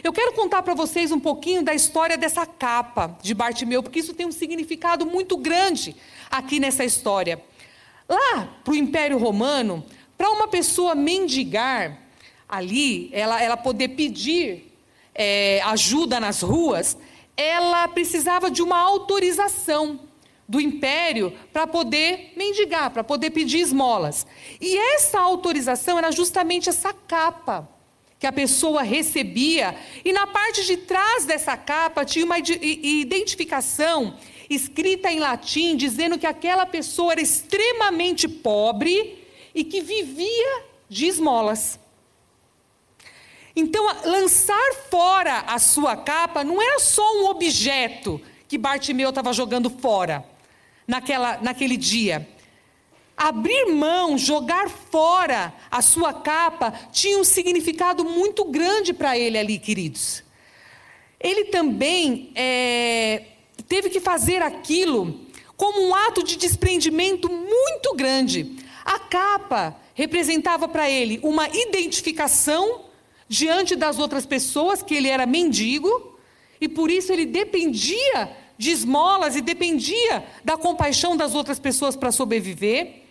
[0.03, 4.15] Eu quero contar para vocês um pouquinho da história dessa capa de Bartimeu, porque isso
[4.15, 5.95] tem um significado muito grande
[6.31, 7.45] aqui nessa história.
[8.09, 9.85] Lá para o Império Romano,
[10.17, 11.99] para uma pessoa mendigar
[12.49, 14.73] ali, ela, ela poder pedir
[15.15, 16.97] é, ajuda nas ruas,
[17.37, 20.01] ela precisava de uma autorização
[20.53, 24.27] do império para poder mendigar, para poder pedir esmolas.
[24.61, 27.67] E essa autorização era justamente essa capa
[28.19, 34.15] que a pessoa recebia, e na parte de trás dessa capa tinha uma identificação
[34.51, 41.81] escrita em latim dizendo que aquela pessoa era extremamente pobre e que vivia de esmolas.
[43.57, 49.71] Então, lançar fora a sua capa não era só um objeto que Bartimeu estava jogando
[49.71, 50.31] fora
[50.93, 52.29] naquela, naquele dia.
[53.17, 59.59] Abrir mão, jogar fora a sua capa, tinha um significado muito grande para ele ali,
[59.59, 60.23] queridos.
[61.19, 63.23] Ele também é,
[63.67, 65.27] teve que fazer aquilo
[65.57, 68.57] como um ato de desprendimento muito grande.
[68.85, 72.87] A capa representava para ele uma identificação
[73.29, 76.19] diante das outras pessoas que ele era mendigo
[76.61, 82.13] e por isso ele dependia de esmolas e dependia da compaixão das outras pessoas para
[82.13, 83.03] sobreviver.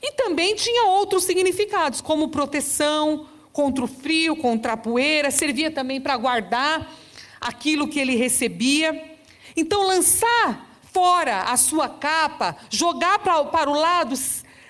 [0.00, 6.00] E também tinha outros significados, como proteção contra o frio, contra a poeira, servia também
[6.00, 6.94] para guardar
[7.40, 9.18] aquilo que ele recebia.
[9.56, 14.14] Então, lançar fora a sua capa, jogar pra, para o lado,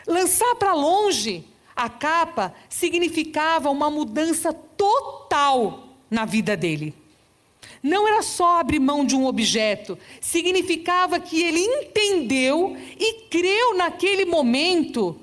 [0.06, 1.44] lançar para longe
[1.76, 6.94] a capa, significava uma mudança total na vida dele.
[7.82, 14.24] Não era só abrir mão de um objeto, significava que ele entendeu e creu naquele
[14.24, 15.18] momento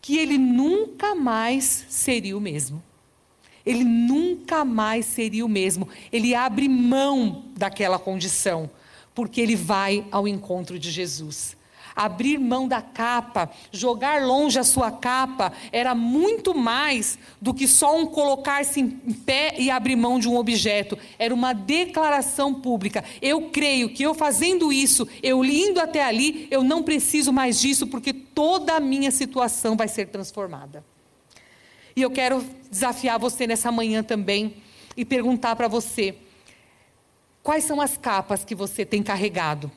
[0.00, 2.82] que ele nunca mais seria o mesmo.
[3.64, 5.88] Ele nunca mais seria o mesmo.
[6.12, 8.70] Ele abre mão daquela condição,
[9.14, 11.56] porque ele vai ao encontro de Jesus
[11.96, 17.98] abrir mão da capa, jogar longe a sua capa, era muito mais do que só
[17.98, 20.98] um colocar-se em pé e abrir mão de um objeto.
[21.18, 23.02] Era uma declaração pública.
[23.22, 27.86] Eu creio que eu fazendo isso, eu indo até ali, eu não preciso mais disso,
[27.86, 30.84] porque toda a minha situação vai ser transformada.
[31.96, 34.56] E eu quero desafiar você nessa manhã também
[34.94, 36.14] e perguntar para você:
[37.42, 39.72] quais são as capas que você tem carregado?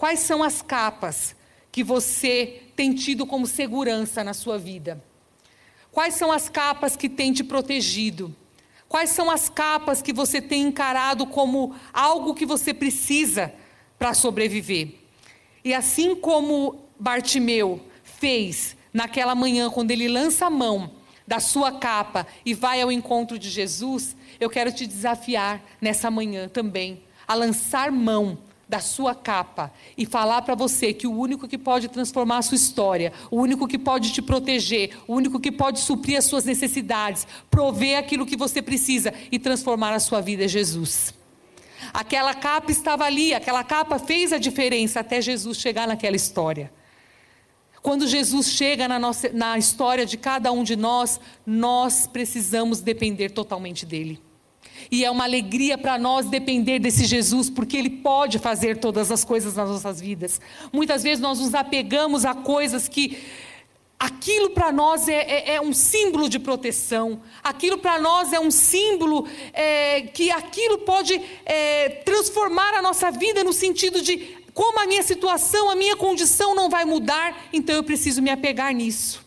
[0.00, 1.36] Quais são as capas
[1.70, 5.04] que você tem tido como segurança na sua vida?
[5.92, 8.34] Quais são as capas que têm te protegido?
[8.88, 13.52] Quais são as capas que você tem encarado como algo que você precisa
[13.98, 14.94] para sobreviver?
[15.62, 20.92] E assim como Bartimeu fez naquela manhã, quando ele lança a mão
[21.26, 26.48] da sua capa e vai ao encontro de Jesus, eu quero te desafiar nessa manhã
[26.48, 28.38] também a lançar mão
[28.70, 32.54] da sua capa e falar para você que o único que pode transformar a sua
[32.54, 37.26] história, o único que pode te proteger, o único que pode suprir as suas necessidades,
[37.50, 41.12] prover aquilo que você precisa e transformar a sua vida é Jesus.
[41.92, 46.72] Aquela capa estava ali, aquela capa fez a diferença até Jesus chegar naquela história.
[47.82, 53.30] Quando Jesus chega na, nossa, na história de cada um de nós, nós precisamos depender
[53.30, 54.29] totalmente dele.
[54.90, 59.24] E é uma alegria para nós depender desse Jesus, porque Ele pode fazer todas as
[59.24, 60.40] coisas nas nossas vidas.
[60.72, 63.18] Muitas vezes nós nos apegamos a coisas que.
[63.98, 68.50] Aquilo para nós é, é, é, um símbolo de proteção, aquilo para nós é um
[68.50, 74.86] símbolo é, que aquilo pode é, transformar a nossa vida no sentido de como a
[74.86, 79.22] minha situação, a minha condição não vai mudar, então eu preciso me apegar nisso.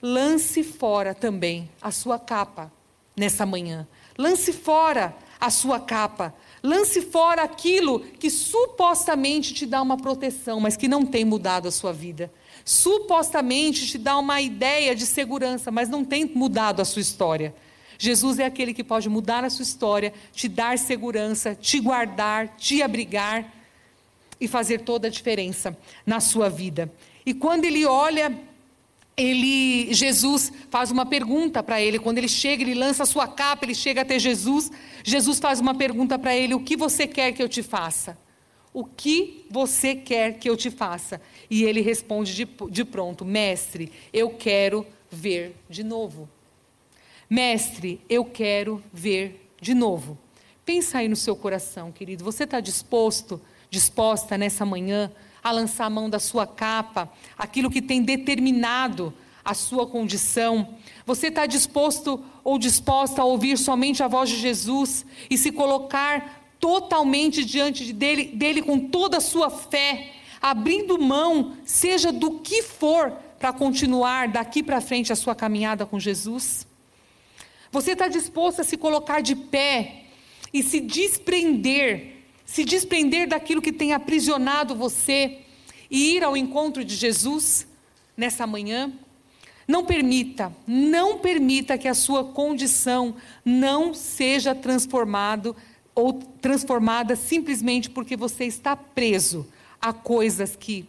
[0.00, 2.70] Lance fora também a sua capa
[3.16, 3.86] nessa manhã.
[4.18, 6.34] Lance fora a sua capa.
[6.62, 11.70] Lance fora aquilo que supostamente te dá uma proteção, mas que não tem mudado a
[11.70, 12.32] sua vida.
[12.64, 17.54] Supostamente te dá uma ideia de segurança, mas não tem mudado a sua história.
[17.98, 22.82] Jesus é aquele que pode mudar a sua história, te dar segurança, te guardar, te
[22.82, 23.52] abrigar
[24.40, 26.90] e fazer toda a diferença na sua vida.
[27.24, 28.36] E quando ele olha
[29.16, 33.64] ele, Jesus faz uma pergunta para ele, quando ele chega, ele lança a sua capa,
[33.64, 34.70] ele chega até Jesus,
[35.04, 38.18] Jesus faz uma pergunta para ele: O que você quer que eu te faça?
[38.72, 41.20] O que você quer que eu te faça?
[41.48, 46.28] E ele responde de, de pronto: Mestre, eu quero ver de novo.
[47.30, 50.18] Mestre, eu quero ver de novo.
[50.64, 52.24] Pensa aí no seu coração, querido.
[52.24, 55.10] Você está disposto, disposta nessa manhã
[55.44, 59.12] a lançar a mão da sua capa, aquilo que tem determinado
[59.44, 60.74] a sua condição.
[61.04, 66.42] Você está disposto ou disposta a ouvir somente a voz de Jesus e se colocar
[66.58, 73.12] totalmente diante dele, dele com toda a sua fé, abrindo mão, seja do que for,
[73.38, 76.66] para continuar daqui para frente a sua caminhada com Jesus?
[77.70, 80.04] Você está disposto a se colocar de pé
[80.50, 82.13] e se desprender
[82.44, 85.40] se desprender daquilo que tem aprisionado você
[85.90, 87.66] e ir ao encontro de Jesus
[88.16, 88.92] nessa manhã.
[89.66, 95.56] Não permita, não permita que a sua condição não seja transformado
[95.94, 99.46] ou transformada simplesmente porque você está preso
[99.80, 100.86] a coisas que,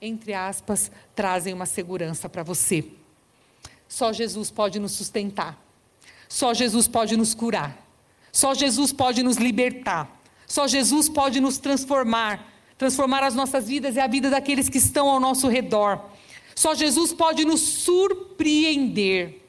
[0.00, 2.84] entre aspas, trazem uma segurança para você.
[3.88, 5.60] Só Jesus pode nos sustentar.
[6.28, 7.76] Só Jesus pode nos curar.
[8.30, 10.21] Só Jesus pode nos libertar.
[10.52, 15.08] Só Jesus pode nos transformar, transformar as nossas vidas e a vida daqueles que estão
[15.08, 15.98] ao nosso redor.
[16.54, 19.40] Só Jesus pode nos surpreender.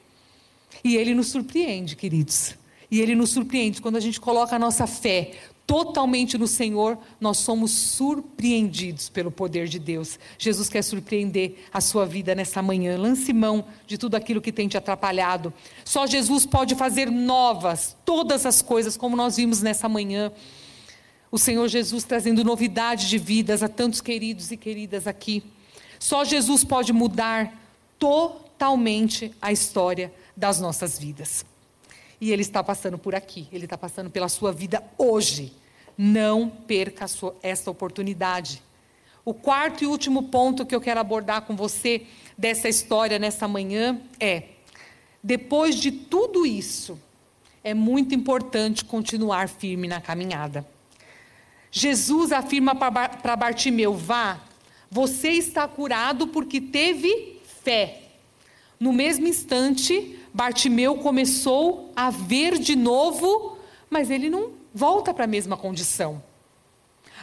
[0.82, 2.54] E Ele nos surpreende, queridos.
[2.90, 5.32] E Ele nos surpreende quando a gente coloca a nossa fé
[5.66, 10.18] totalmente no Senhor, nós somos surpreendidos pelo poder de Deus.
[10.38, 12.96] Jesus quer surpreender a sua vida nessa manhã.
[12.96, 15.52] Lance mão de tudo aquilo que tem te atrapalhado.
[15.84, 20.32] Só Jesus pode fazer novas todas as coisas, como nós vimos nessa manhã
[21.34, 25.42] o Senhor Jesus trazendo novidade de vidas a tantos queridos e queridas aqui.
[25.98, 27.60] Só Jesus pode mudar
[27.98, 31.44] totalmente a história das nossas vidas.
[32.20, 35.52] E Ele está passando por aqui, Ele está passando pela sua vida hoje.
[35.98, 38.62] Não perca sua, esta oportunidade.
[39.24, 42.06] O quarto e último ponto que eu quero abordar com você
[42.38, 44.50] dessa história nessa manhã é:
[45.20, 46.96] depois de tudo isso,
[47.64, 50.64] é muito importante continuar firme na caminhada.
[51.76, 54.38] Jesus afirma para Bartimeu: vá,
[54.88, 58.02] você está curado porque teve fé.
[58.78, 63.58] No mesmo instante, Bartimeu começou a ver de novo,
[63.90, 66.22] mas ele não volta para a mesma condição.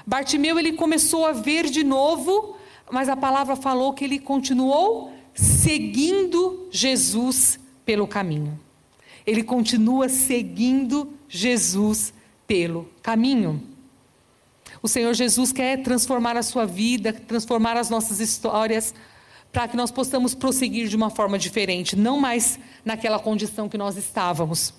[0.05, 2.57] Bartimeu ele começou a ver de novo,
[2.91, 8.59] mas a palavra falou que ele continuou seguindo Jesus pelo caminho.
[9.25, 12.13] Ele continua seguindo Jesus
[12.45, 13.70] pelo caminho.
[14.83, 18.95] O Senhor Jesus quer transformar a sua vida, transformar as nossas histórias,
[19.51, 23.95] para que nós possamos prosseguir de uma forma diferente, não mais naquela condição que nós
[23.95, 24.73] estávamos.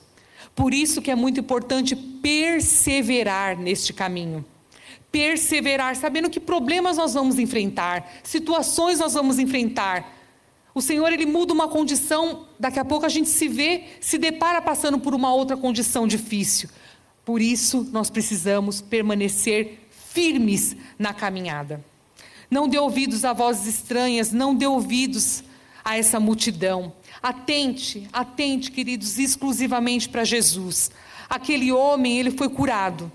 [0.56, 4.44] Por isso que é muito importante perseverar neste caminho.
[5.12, 10.18] Perseverar, sabendo que problemas nós vamos enfrentar, situações nós vamos enfrentar.
[10.74, 14.60] O Senhor, Ele muda uma condição, daqui a pouco a gente se vê, se depara
[14.60, 16.68] passando por uma outra condição difícil.
[17.24, 19.81] Por isso, nós precisamos permanecer
[20.12, 21.84] firmes na caminhada.
[22.50, 25.42] Não dê ouvidos a vozes estranhas, não dê ouvidos
[25.84, 26.92] a essa multidão.
[27.22, 30.90] Atente, atente, queridos, exclusivamente para Jesus.
[31.28, 33.10] Aquele homem, ele foi curado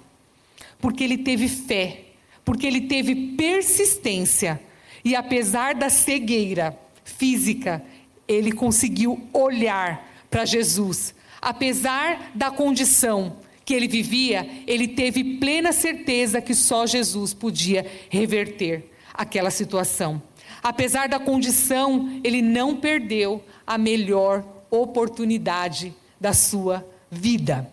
[0.79, 2.05] porque ele teve fé,
[2.45, 4.61] porque ele teve persistência
[5.03, 7.83] e apesar da cegueira física,
[8.27, 11.15] ele conseguiu olhar para Jesus.
[11.41, 13.37] Apesar da condição
[13.67, 20.21] que ele vivia, ele teve plena certeza que só Jesus podia reverter aquela situação.
[20.63, 24.41] Apesar da condição, ele não perdeu a melhor
[24.71, 27.69] oportunidade da sua vida.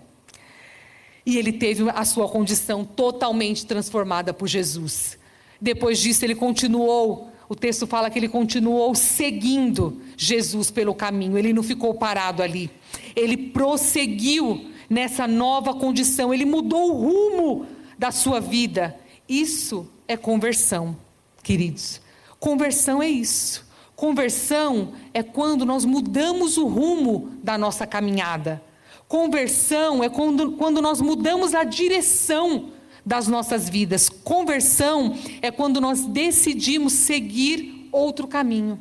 [1.25, 5.17] E ele teve a sua condição totalmente transformada por Jesus.
[5.61, 7.31] Depois disso, ele continuou.
[7.49, 12.69] O texto fala que ele continuou seguindo Jesus pelo caminho, ele não ficou parado ali.
[13.15, 17.67] Ele prosseguiu nessa nova condição, ele mudou o rumo
[17.99, 18.99] da sua vida.
[19.29, 20.97] Isso é conversão
[21.45, 22.01] queridos.
[22.41, 23.65] Conversão é isso.
[23.95, 28.61] Conversão é quando nós mudamos o rumo da nossa caminhada.
[29.07, 32.71] Conversão é quando, quando nós mudamos a direção
[33.07, 34.09] das nossas vidas.
[34.09, 38.81] Conversão é quando nós decidimos seguir outro caminho.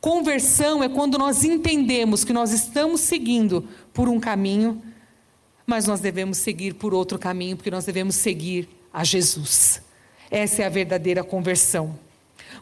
[0.00, 4.80] Conversão é quando nós entendemos que nós estamos seguindo por um caminho,
[5.70, 9.80] mas nós devemos seguir por outro caminho, porque nós devemos seguir a Jesus.
[10.28, 11.96] Essa é a verdadeira conversão.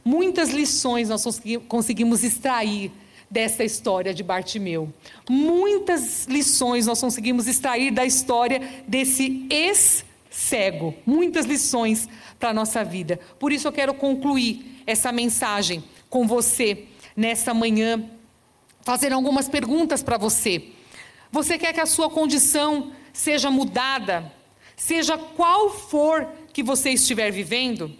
[0.05, 1.25] Muitas lições nós
[1.67, 2.93] conseguimos extrair
[3.31, 4.93] dessa história de Bartimeu.
[5.27, 10.95] Muitas lições nós conseguimos extrair da história desse ex-cego.
[11.07, 13.19] Muitas lições para a nossa vida.
[13.39, 16.85] Por isso eu quero concluir essa mensagem com você
[17.17, 18.05] nessa manhã,
[18.83, 20.73] fazendo algumas perguntas para você.
[21.31, 24.33] Você quer que a sua condição seja mudada?
[24.77, 27.95] Seja qual for que você estiver vivendo,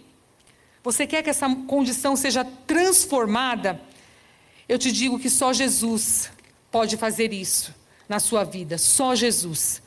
[0.81, 3.81] você quer que essa condição seja transformada?
[4.67, 6.31] Eu te digo que só Jesus
[6.71, 7.73] pode fazer isso
[8.07, 9.81] na sua vida, só Jesus.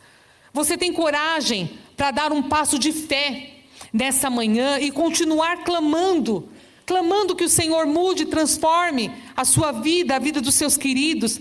[0.53, 3.63] Você tem coragem para dar um passo de fé
[3.93, 6.49] nessa manhã e continuar clamando,
[6.85, 11.41] clamando que o Senhor mude, transforme a sua vida, a vida dos seus queridos,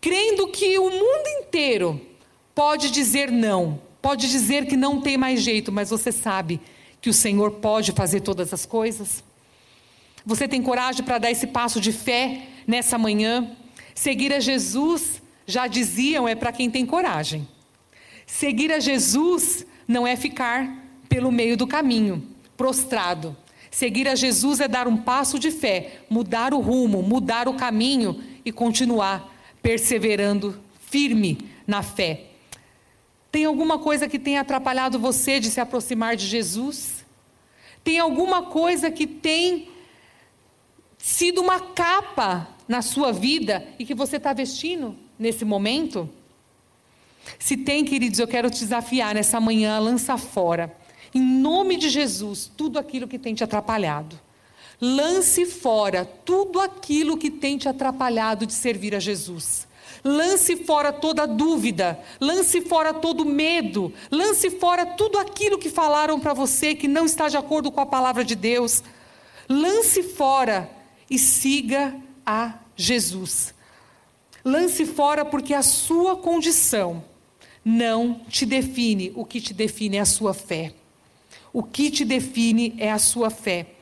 [0.00, 2.00] crendo que o mundo inteiro
[2.54, 6.60] pode dizer não, pode dizer que não tem mais jeito, mas você sabe
[7.00, 9.22] que o Senhor pode fazer todas as coisas?
[10.24, 13.56] Você tem coragem para dar esse passo de fé nessa manhã?
[13.94, 17.48] Seguir a Jesus, já diziam, é para quem tem coragem.
[18.26, 22.22] Seguir a Jesus não é ficar pelo meio do caminho,
[22.56, 23.36] prostrado.
[23.70, 28.22] Seguir a Jesus é dar um passo de fé, mudar o rumo, mudar o caminho
[28.44, 29.34] e continuar
[29.68, 32.28] perseverando firme na fé.
[33.30, 37.04] Tem alguma coisa que tenha atrapalhado você de se aproximar de Jesus?
[37.84, 39.68] Tem alguma coisa que tem
[40.96, 46.08] sido uma capa na sua vida e que você está vestindo nesse momento?
[47.38, 50.74] Se tem, queridos, eu quero te desafiar nessa manhã, lança fora,
[51.14, 54.18] em nome de Jesus, tudo aquilo que tem te atrapalhado.
[54.80, 59.66] Lance fora tudo aquilo que tem te atrapalhado de servir a Jesus.
[60.04, 66.32] Lance fora toda dúvida, lance fora todo medo, lance fora tudo aquilo que falaram para
[66.32, 68.82] você que não está de acordo com a palavra de Deus.
[69.48, 70.70] Lance fora
[71.10, 73.52] e siga a Jesus.
[74.44, 77.02] Lance fora porque a sua condição
[77.64, 80.72] não te define, o que te define é a sua fé.
[81.52, 83.77] O que te define é a sua fé.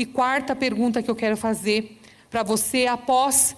[0.00, 3.54] E quarta pergunta que eu quero fazer para você após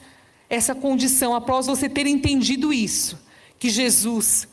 [0.51, 3.17] essa condição, após você ter entendido isso,
[3.61, 4.49] que Jesus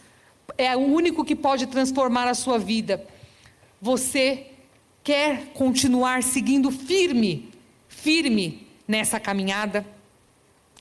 [0.56, 3.04] é o único que pode transformar a sua vida.
[3.82, 4.52] Você
[5.04, 7.50] quer continuar seguindo firme,
[7.88, 9.84] firme nessa caminhada?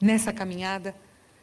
[0.03, 0.95] Nessa caminhada?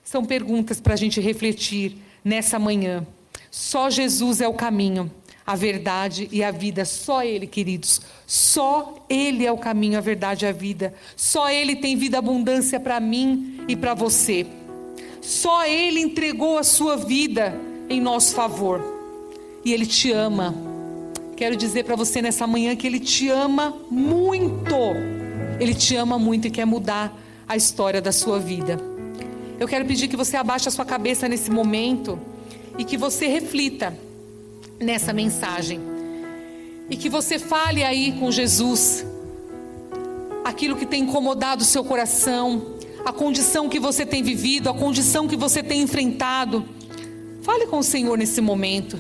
[0.04, 3.04] São perguntas para a gente refletir nessa manhã.
[3.50, 5.12] Só Jesus é o caminho,
[5.46, 6.84] a verdade e a vida.
[6.86, 8.02] Só Ele, queridos.
[8.26, 10.94] Só Ele é o caminho, a verdade e a vida.
[11.16, 14.48] Só Ele tem vida abundância para mim e para você.
[15.22, 17.54] Só Ele entregou a sua vida
[17.90, 18.84] em nosso favor.
[19.64, 20.56] E Ele te ama.
[21.36, 24.76] Quero dizer para você nessa manhã que Ele te ama muito.
[25.60, 27.16] Ele te ama muito e quer mudar
[27.48, 28.80] a história da sua vida.
[29.60, 32.20] Eu quero pedir que você abaixe a sua cabeça nesse momento
[32.78, 33.98] e que você reflita
[34.80, 35.80] nessa mensagem.
[36.90, 39.06] E que você fale aí com Jesus
[40.44, 45.28] aquilo que tem incomodado o seu coração, a condição que você tem vivido, a condição
[45.28, 46.66] que você tem enfrentado.
[47.42, 49.00] Fale com o Senhor nesse momento.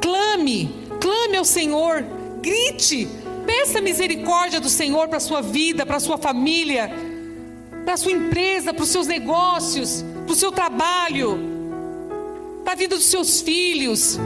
[0.00, 2.04] Clame, clame ao Senhor,
[2.40, 3.08] grite,
[3.46, 6.90] peça misericórdia do Senhor para sua vida, para sua família
[7.84, 11.38] para sua empresa, para os seus negócios, para o seu trabalho,
[12.64, 14.18] para a vida dos seus filhos.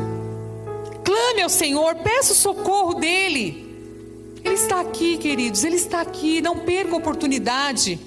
[1.08, 3.66] Clame ao Senhor, peça o socorro dEle.
[4.44, 7.98] Ele está aqui, queridos, Ele está aqui, não perca a oportunidade.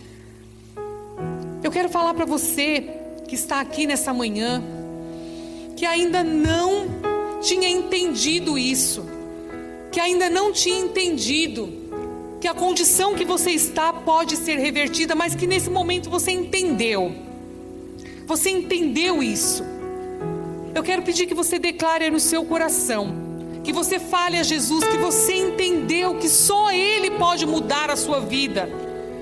[1.63, 2.91] Eu quero falar para você
[3.27, 4.63] que está aqui nessa manhã,
[5.75, 9.03] que ainda não tinha entendido isso,
[9.91, 11.73] que ainda não tinha entendido
[12.39, 17.15] que a condição que você está pode ser revertida, mas que nesse momento você entendeu.
[18.27, 19.70] Você entendeu isso.
[20.73, 23.13] Eu quero pedir que você declare no seu coração,
[23.63, 28.19] que você fale a Jesus que você entendeu que só Ele pode mudar a sua
[28.19, 28.69] vida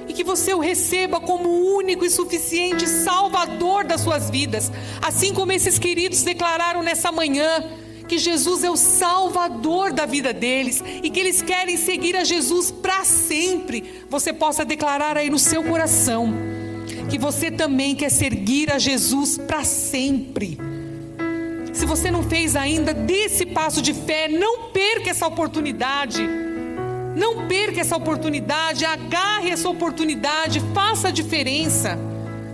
[0.08, 4.72] e que você o receba como o único e suficiente Salvador das suas vidas,
[5.02, 7.64] assim como esses queridos declararam nessa manhã
[8.08, 12.72] que Jesus é o salvador da vida deles e que eles querem seguir a Jesus
[12.72, 16.34] para sempre, você possa declarar aí no seu coração
[17.10, 20.69] que você também quer seguir a Jesus para sempre.
[21.74, 26.28] Se você não fez ainda, dê esse passo de fé, não perca essa oportunidade.
[27.16, 31.98] Não perca essa oportunidade, agarre essa oportunidade, faça a diferença.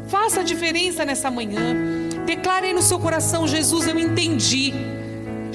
[0.07, 1.76] Faça a diferença nessa manhã.
[2.26, 4.74] Declare aí no seu coração: Jesus, eu entendi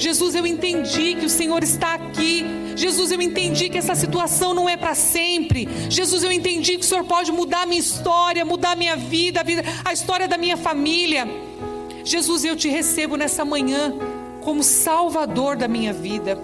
[0.01, 2.43] Jesus, eu entendi que o Senhor está aqui.
[2.75, 5.69] Jesus, eu entendi que essa situação não é para sempre.
[5.91, 9.43] Jesus, eu entendi que o Senhor pode mudar minha história, mudar a minha vida, a,
[9.43, 11.29] vida, a história da minha família.
[12.05, 13.95] Jesus, eu te recebo nessa manhã
[14.41, 16.39] como Salvador da minha vida.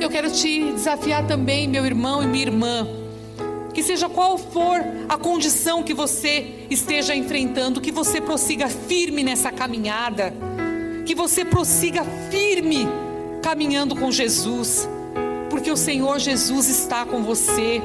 [0.00, 2.86] Eu quero te desafiar também, meu irmão e minha irmã,
[3.72, 9.50] que seja qual for a condição que você esteja enfrentando, que você prossiga firme nessa
[9.50, 10.32] caminhada
[11.04, 12.88] que você prossiga firme
[13.42, 14.88] caminhando com Jesus,
[15.50, 17.80] porque o Senhor Jesus está com você.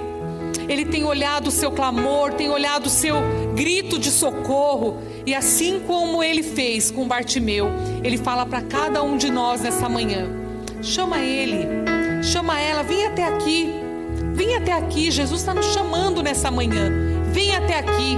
[0.67, 3.17] Ele tem olhado o seu clamor, tem olhado o seu
[3.59, 7.67] grito de socorro, e assim como ele fez com Bartimeu,
[8.01, 10.29] ele fala para cada um de nós nessa manhã:
[10.81, 11.67] chama ele,
[12.23, 13.69] chama ela, vem até aqui,
[14.33, 15.11] vem até aqui.
[15.11, 16.89] Jesus está nos chamando nessa manhã,
[17.33, 18.15] vem até aqui.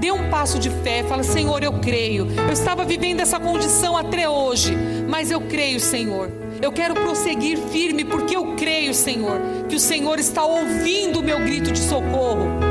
[0.00, 2.26] Dê um passo de fé, fala: Senhor, eu creio.
[2.36, 4.76] Eu estava vivendo essa condição até hoje,
[5.08, 6.28] mas eu creio, Senhor.
[6.60, 11.38] Eu quero prosseguir firme porque eu creio, Senhor, que o Senhor está ouvindo o meu
[11.38, 12.65] grito de socorro,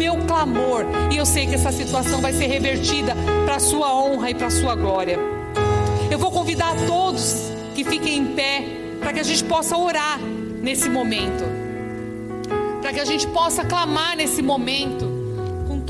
[0.00, 4.30] meu clamor, e eu sei que essa situação vai ser revertida para a sua honra
[4.30, 5.18] e para a sua glória.
[6.10, 8.64] Eu vou convidar a todos que fiquem em pé
[8.98, 10.18] para que a gente possa orar
[10.62, 11.44] nesse momento,
[12.80, 15.20] para que a gente possa clamar nesse momento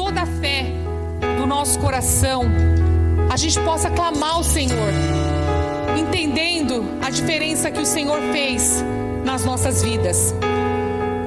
[0.00, 0.64] toda a fé
[1.38, 2.42] do nosso coração,
[3.30, 4.92] a gente possa clamar ao Senhor,
[5.96, 8.82] entendendo a diferença que o Senhor fez
[9.24, 10.34] nas nossas vidas,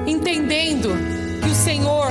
[0.06, 0.90] entendendo
[1.40, 2.08] que o Senhor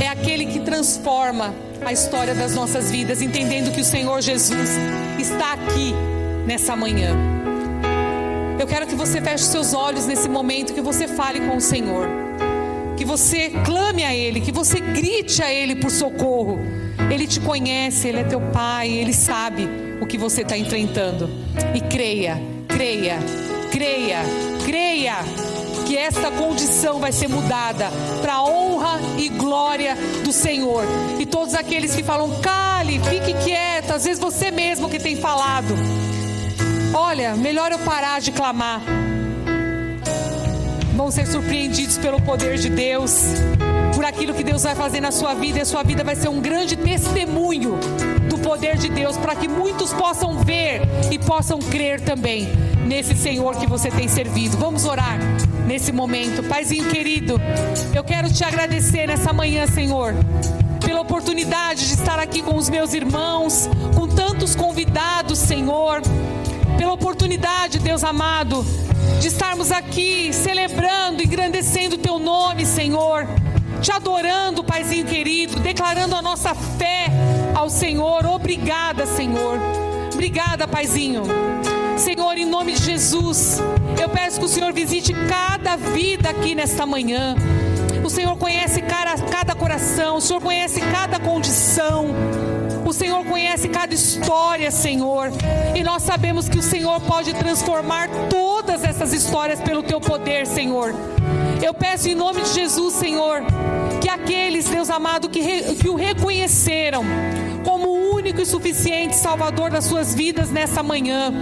[0.00, 4.70] é aquele que transforma a história das nossas vidas, entendendo que o Senhor Jesus
[5.18, 5.94] está aqui
[6.46, 7.16] nessa manhã.
[8.58, 12.28] Eu quero que você feche seus olhos nesse momento, que você fale com o Senhor
[12.98, 16.58] que você clame a Ele, que você grite a Ele por socorro.
[17.08, 19.68] Ele te conhece, Ele é teu Pai, Ele sabe
[20.00, 21.30] o que você está enfrentando.
[21.72, 23.18] E creia, creia,
[23.70, 24.18] creia,
[24.66, 25.14] creia
[25.86, 27.88] que esta condição vai ser mudada
[28.20, 28.42] para a
[28.88, 30.84] honra e glória do Senhor.
[31.18, 35.74] E todos aqueles que falam, cale, fique quieto, às vezes você mesmo que tem falado.
[36.94, 38.80] Olha, melhor eu parar de clamar
[40.94, 43.22] vão ser surpreendidos pelo poder de Deus,
[43.94, 46.28] por aquilo que Deus vai fazer na sua vida, e a sua vida vai ser
[46.28, 47.78] um grande testemunho
[48.28, 50.80] do poder poder de Deus, para que muitos possam ver
[51.12, 52.48] e possam crer também
[52.88, 54.56] nesse Senhor que você tem servido.
[54.56, 55.18] Vamos orar
[55.66, 56.42] nesse momento.
[56.42, 57.38] Paizinho querido,
[57.94, 60.14] eu quero te agradecer nessa manhã, Senhor,
[60.84, 66.00] pela oportunidade de estar aqui com os meus irmãos, com tantos convidados, Senhor,
[66.78, 68.64] pela oportunidade, Deus amado,
[69.20, 73.28] de estarmos aqui celebrando, engrandecendo o teu nome, Senhor,
[73.82, 77.06] te adorando, Paizinho querido, declarando a nossa fé
[77.54, 78.24] ao Senhor.
[78.24, 79.58] Obrigada, Senhor.
[80.14, 81.22] Obrigada, Paizinho.
[82.28, 83.58] Senhor, em nome de Jesus,
[83.98, 87.34] eu peço que o Senhor visite cada vida aqui nesta manhã.
[88.04, 92.08] O Senhor conhece cada, coração, o Senhor conhece cada condição.
[92.84, 95.30] O Senhor conhece cada história, Senhor.
[95.74, 100.94] E nós sabemos que o Senhor pode transformar todas essas histórias pelo teu poder, Senhor.
[101.62, 103.40] Eu peço em nome de Jesus, Senhor,
[104.02, 107.04] que aqueles, Deus amado, que, re, que o reconheceram
[107.64, 111.32] como o único e suficiente Salvador das suas vidas nessa manhã,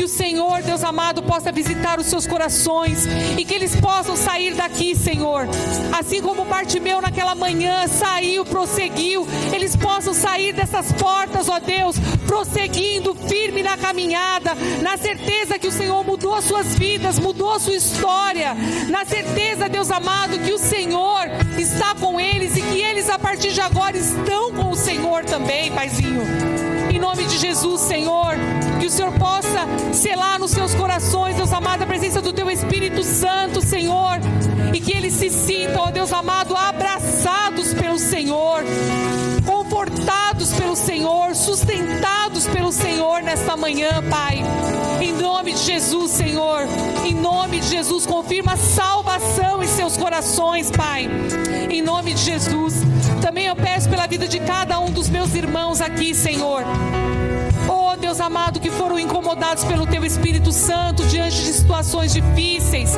[0.00, 3.04] que o Senhor, Deus amado, possa visitar os seus corações
[3.36, 5.46] e que eles possam sair daqui, Senhor.
[5.92, 11.96] Assim como Bartimeu naquela manhã saiu, prosseguiu, eles possam sair dessas portas, ó Deus,
[12.26, 17.60] prosseguindo firme na caminhada, na certeza que o Senhor mudou as suas vidas, mudou a
[17.60, 18.56] sua história,
[18.88, 21.28] na certeza, Deus amado, que o Senhor
[21.58, 25.70] está com eles e que eles a partir de agora estão com o Senhor também,
[25.72, 26.69] Paizinho.
[26.92, 28.34] Em nome de Jesus, Senhor,
[28.80, 33.04] que o Senhor possa selar nos seus corações, Deus amado, a presença do Teu Espírito
[33.04, 34.18] Santo, Senhor,
[34.74, 38.64] e que eles se sintam, ó Deus amado, abraçados pelo Senhor,
[39.46, 44.42] confortados pelo Senhor, sustentados pelo Senhor nesta manhã, Pai.
[45.00, 46.60] Em nome de Jesus, Senhor,
[47.06, 51.08] em nome de Jesus, confirma salvação em seus corações, Pai.
[51.70, 52.74] Em nome de Jesus.
[53.22, 56.64] Também eu peço pela vida de cada um dos meus irmãos aqui, Senhor.
[57.66, 62.90] Oh Deus amado, que foram incomodados pelo Teu Espírito Santo diante de situações difíceis,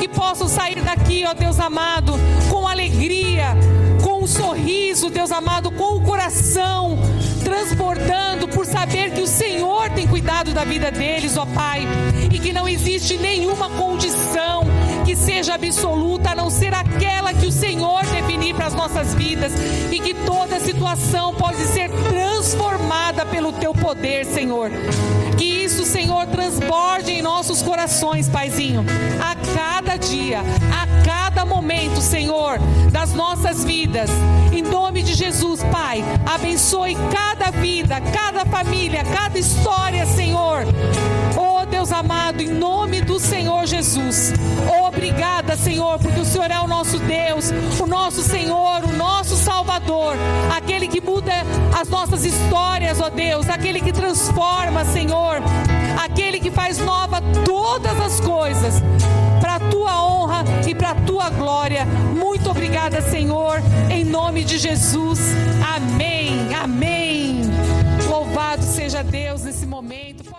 [0.00, 2.12] que possam sair daqui, ó Deus amado,
[2.48, 3.56] com alegria,
[4.04, 6.96] com um sorriso, Deus amado, com o coração
[7.48, 11.88] transbordando por saber que o Senhor tem cuidado da vida deles, ó Pai,
[12.30, 14.66] e que não existe nenhuma condição
[15.06, 19.52] que seja absoluta a não ser aquela que o Senhor definir para as nossas vidas
[19.90, 24.70] e que toda situação pode ser transformada pelo teu poder, Senhor.
[25.38, 25.57] Que
[25.88, 28.84] Senhor, transborde em nossos corações, Paizinho,
[29.20, 32.58] a cada dia, a cada momento, Senhor,
[32.92, 34.10] das nossas vidas.
[34.52, 40.64] Em nome de Jesus, Pai, abençoe cada vida, cada família, cada história, Senhor.
[41.38, 44.32] Oh Deus amado, em nome do Senhor Jesus.
[44.86, 47.50] Obrigada, Senhor, porque o Senhor é o nosso Deus,
[47.80, 50.16] o nosso Senhor, o nosso Salvador,
[50.56, 51.32] aquele que muda
[51.78, 55.42] as nossas histórias, ó Deus, aquele que transforma, Senhor,
[56.02, 58.82] aquele que faz nova todas as coisas,
[59.40, 61.84] para a tua honra e para a tua glória.
[61.84, 65.20] Muito obrigada, Senhor, em nome de Jesus.
[65.76, 66.54] Amém.
[66.54, 67.42] Amém.
[68.08, 70.38] Louvado seja Deus nesse momento.